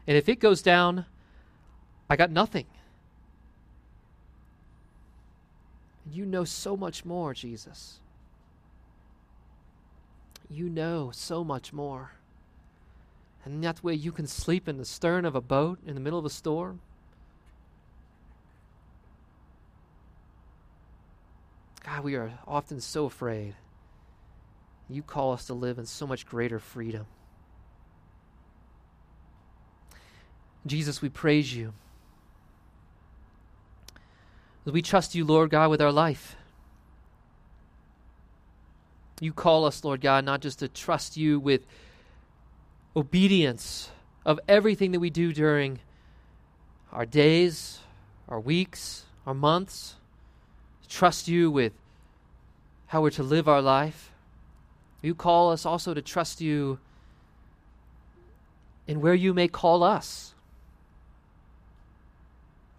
And 0.06 0.16
if 0.16 0.28
it 0.28 0.40
goes 0.40 0.62
down, 0.62 1.06
I 2.08 2.16
got 2.16 2.30
nothing. 2.30 2.66
And 6.04 6.14
you 6.14 6.26
know 6.26 6.44
so 6.44 6.76
much 6.76 7.04
more, 7.04 7.34
Jesus 7.34 8.00
you 10.48 10.68
know 10.68 11.10
so 11.12 11.42
much 11.44 11.72
more. 11.72 12.12
And 13.44 13.62
that 13.64 13.82
way 13.82 13.94
you 13.94 14.12
can 14.12 14.26
sleep 14.26 14.68
in 14.68 14.78
the 14.78 14.84
stern 14.84 15.24
of 15.24 15.34
a 15.34 15.40
boat 15.40 15.78
in 15.86 15.94
the 15.94 16.00
middle 16.00 16.18
of 16.18 16.24
a 16.24 16.30
storm. 16.30 16.80
God, 21.84 22.04
we 22.04 22.14
are 22.14 22.32
often 22.46 22.80
so 22.80 23.06
afraid. 23.06 23.56
You 24.88 25.02
call 25.02 25.32
us 25.32 25.46
to 25.46 25.54
live 25.54 25.78
in 25.78 25.86
so 25.86 26.06
much 26.06 26.26
greater 26.26 26.58
freedom. 26.58 27.06
Jesus, 30.64 31.02
we 31.02 31.08
praise 31.08 31.54
you. 31.54 31.72
We 34.64 34.80
trust 34.80 35.16
you, 35.16 35.24
Lord 35.24 35.50
God, 35.50 35.70
with 35.70 35.82
our 35.82 35.90
life. 35.90 36.36
You 39.22 39.32
call 39.32 39.66
us, 39.66 39.84
Lord 39.84 40.00
God, 40.00 40.24
not 40.24 40.40
just 40.40 40.58
to 40.58 40.68
trust 40.68 41.16
you 41.16 41.38
with 41.38 41.64
obedience 42.96 43.88
of 44.26 44.40
everything 44.48 44.90
that 44.90 44.98
we 44.98 45.10
do 45.10 45.32
during 45.32 45.78
our 46.90 47.06
days, 47.06 47.78
our 48.28 48.40
weeks, 48.40 49.04
our 49.24 49.32
months, 49.32 49.94
trust 50.88 51.28
you 51.28 51.52
with 51.52 51.72
how 52.88 53.00
we're 53.00 53.10
to 53.10 53.22
live 53.22 53.46
our 53.46 53.62
life. 53.62 54.10
You 55.02 55.14
call 55.14 55.52
us 55.52 55.64
also 55.64 55.94
to 55.94 56.02
trust 56.02 56.40
you 56.40 56.80
in 58.88 59.00
where 59.00 59.14
you 59.14 59.32
may 59.32 59.46
call 59.46 59.84
us. 59.84 60.34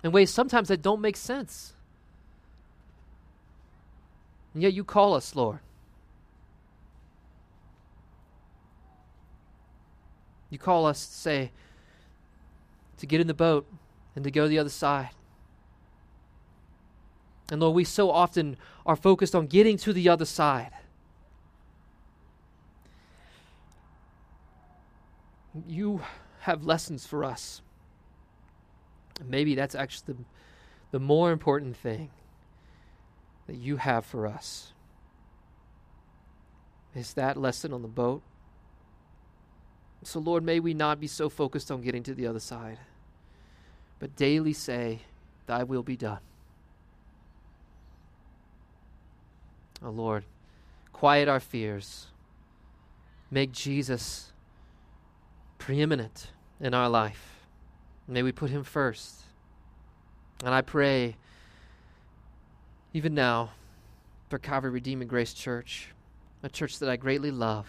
In 0.04 0.12
ways 0.12 0.30
sometimes 0.30 0.68
that 0.68 0.82
don't 0.82 1.00
make 1.00 1.16
sense. 1.16 1.72
And 4.54 4.62
yet 4.62 4.74
you 4.74 4.84
call 4.84 5.14
us, 5.14 5.38
Lord. 5.38 5.60
You 10.54 10.60
call 10.60 10.86
us 10.86 11.08
to 11.08 11.14
say, 11.14 11.52
to 12.98 13.08
get 13.08 13.20
in 13.20 13.26
the 13.26 13.34
boat 13.34 13.66
and 14.16 14.24
to 14.24 14.30
go 14.30 14.44
to 14.44 14.48
the 14.48 14.60
other 14.60 14.70
side. 14.70 15.10
And 17.50 17.60
Lord, 17.60 17.76
we 17.76 17.84
so 17.84 18.12
often 18.12 18.58
are 18.86 18.96
focused 18.96 19.34
on 19.34 19.48
getting 19.48 19.78
to 19.78 19.92
the 19.92 20.08
other 20.10 20.26
side. 20.26 20.70
You 25.68 26.02
have 26.42 26.64
lessons 26.64 27.08
for 27.08 27.24
us. 27.24 27.64
maybe 29.26 29.56
that's 29.56 29.74
actually 29.74 30.14
the, 30.14 30.20
the 30.92 31.00
more 31.00 31.32
important 31.32 31.76
thing 31.76 32.12
that 33.48 33.56
you 33.56 33.78
have 33.78 34.06
for 34.06 34.28
us. 34.28 34.72
Is 36.94 37.16
that 37.16 37.38
lesson 37.38 37.74
on 37.74 37.82
the 37.82 37.88
boat? 37.88 38.22
So, 40.06 40.20
Lord, 40.20 40.44
may 40.44 40.60
we 40.60 40.74
not 40.74 41.00
be 41.00 41.08
so 41.08 41.30
focused 41.30 41.72
on 41.72 41.82
getting 41.82 42.04
to 42.04 42.14
the 42.14 42.28
other 42.28 42.40
side, 42.40 42.80
but 44.00 44.16
daily 44.16 44.54
say, 44.54 45.00
Thy 45.46 45.64
will 45.64 45.84
be 45.84 45.98
done. 45.98 46.20
Oh, 49.84 49.90
Lord, 49.90 50.24
quiet 50.92 51.28
our 51.28 51.40
fears. 51.40 52.08
Make 53.30 53.52
Jesus 53.52 54.32
preeminent 55.58 56.28
in 56.60 56.74
our 56.74 56.88
life. 56.88 57.48
May 58.08 58.24
we 58.24 58.32
put 58.32 58.50
him 58.50 58.64
first. 58.64 59.22
And 60.44 60.54
I 60.54 60.62
pray, 60.62 61.16
even 62.94 63.14
now, 63.14 63.52
for 64.30 64.38
Calvary 64.38 64.72
Redeeming 64.72 65.08
Grace 65.08 65.34
Church, 65.34 65.90
a 66.42 66.50
church 66.50 66.80
that 66.80 66.90
I 66.90 66.96
greatly 66.96 67.32
love. 67.32 67.68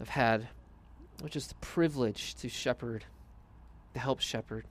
I've 0.00 0.08
had 0.08 0.48
just 1.28 1.48
the 1.48 1.54
privilege 1.56 2.34
to 2.36 2.48
shepherd, 2.48 3.04
to 3.94 4.00
help 4.00 4.20
shepherd. 4.20 4.66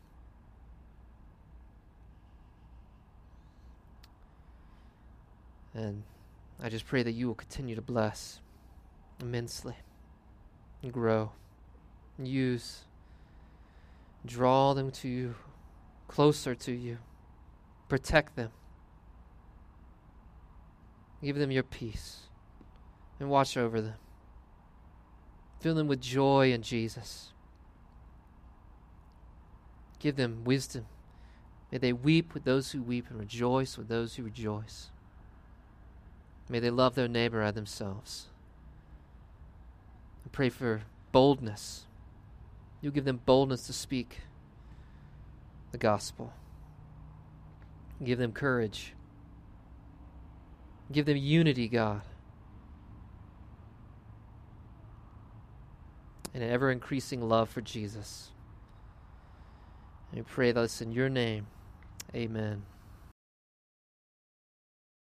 And 5.73 6.03
I 6.61 6.69
just 6.69 6.85
pray 6.85 7.03
that 7.03 7.13
you 7.13 7.27
will 7.27 7.35
continue 7.35 7.75
to 7.75 7.81
bless 7.81 8.39
immensely 9.19 9.75
grow 10.91 11.31
use, 12.19 12.81
draw 14.25 14.73
them 14.73 14.91
to 14.91 15.07
you, 15.07 15.35
closer 16.07 16.53
to 16.53 16.71
you, 16.71 16.97
protect 17.89 18.35
them, 18.35 18.51
give 21.23 21.37
them 21.37 21.51
your 21.51 21.63
peace, 21.63 22.27
and 23.19 23.29
watch 23.29 23.57
over 23.57 23.81
them. 23.81 23.95
Fill 25.63 25.75
them 25.75 25.87
with 25.87 26.01
joy 26.01 26.51
in 26.51 26.61
Jesus. 26.61 27.29
Give 29.97 30.17
them 30.17 30.43
wisdom. 30.43 30.87
May 31.71 31.77
they 31.77 31.93
weep 31.93 32.33
with 32.33 32.43
those 32.43 32.71
who 32.71 32.81
weep 32.81 33.09
and 33.09 33.17
rejoice 33.17 33.77
with 33.77 33.87
those 33.87 34.15
who 34.15 34.23
rejoice. 34.23 34.91
May 36.49 36.59
they 36.59 36.69
love 36.69 36.95
their 36.95 37.07
neighbor 37.07 37.41
as 37.41 37.53
themselves. 37.53 38.25
I 40.25 40.29
pray 40.33 40.49
for 40.49 40.81
boldness. 41.13 41.85
You 42.81 42.91
give 42.91 43.05
them 43.05 43.21
boldness 43.25 43.65
to 43.67 43.73
speak 43.73 44.17
the 45.71 45.77
gospel. 45.77 46.33
Give 48.03 48.17
them 48.17 48.33
courage. 48.33 48.95
Give 50.91 51.05
them 51.05 51.15
unity, 51.15 51.69
God. 51.69 52.01
And 56.33 56.43
an 56.43 56.49
ever 56.49 56.71
increasing 56.71 57.27
love 57.27 57.49
for 57.49 57.61
Jesus. 57.61 58.31
And 60.11 60.19
we 60.19 60.23
pray 60.23 60.51
this 60.51 60.81
in 60.81 60.91
your 60.91 61.09
name. 61.09 61.47
Amen. 62.15 62.63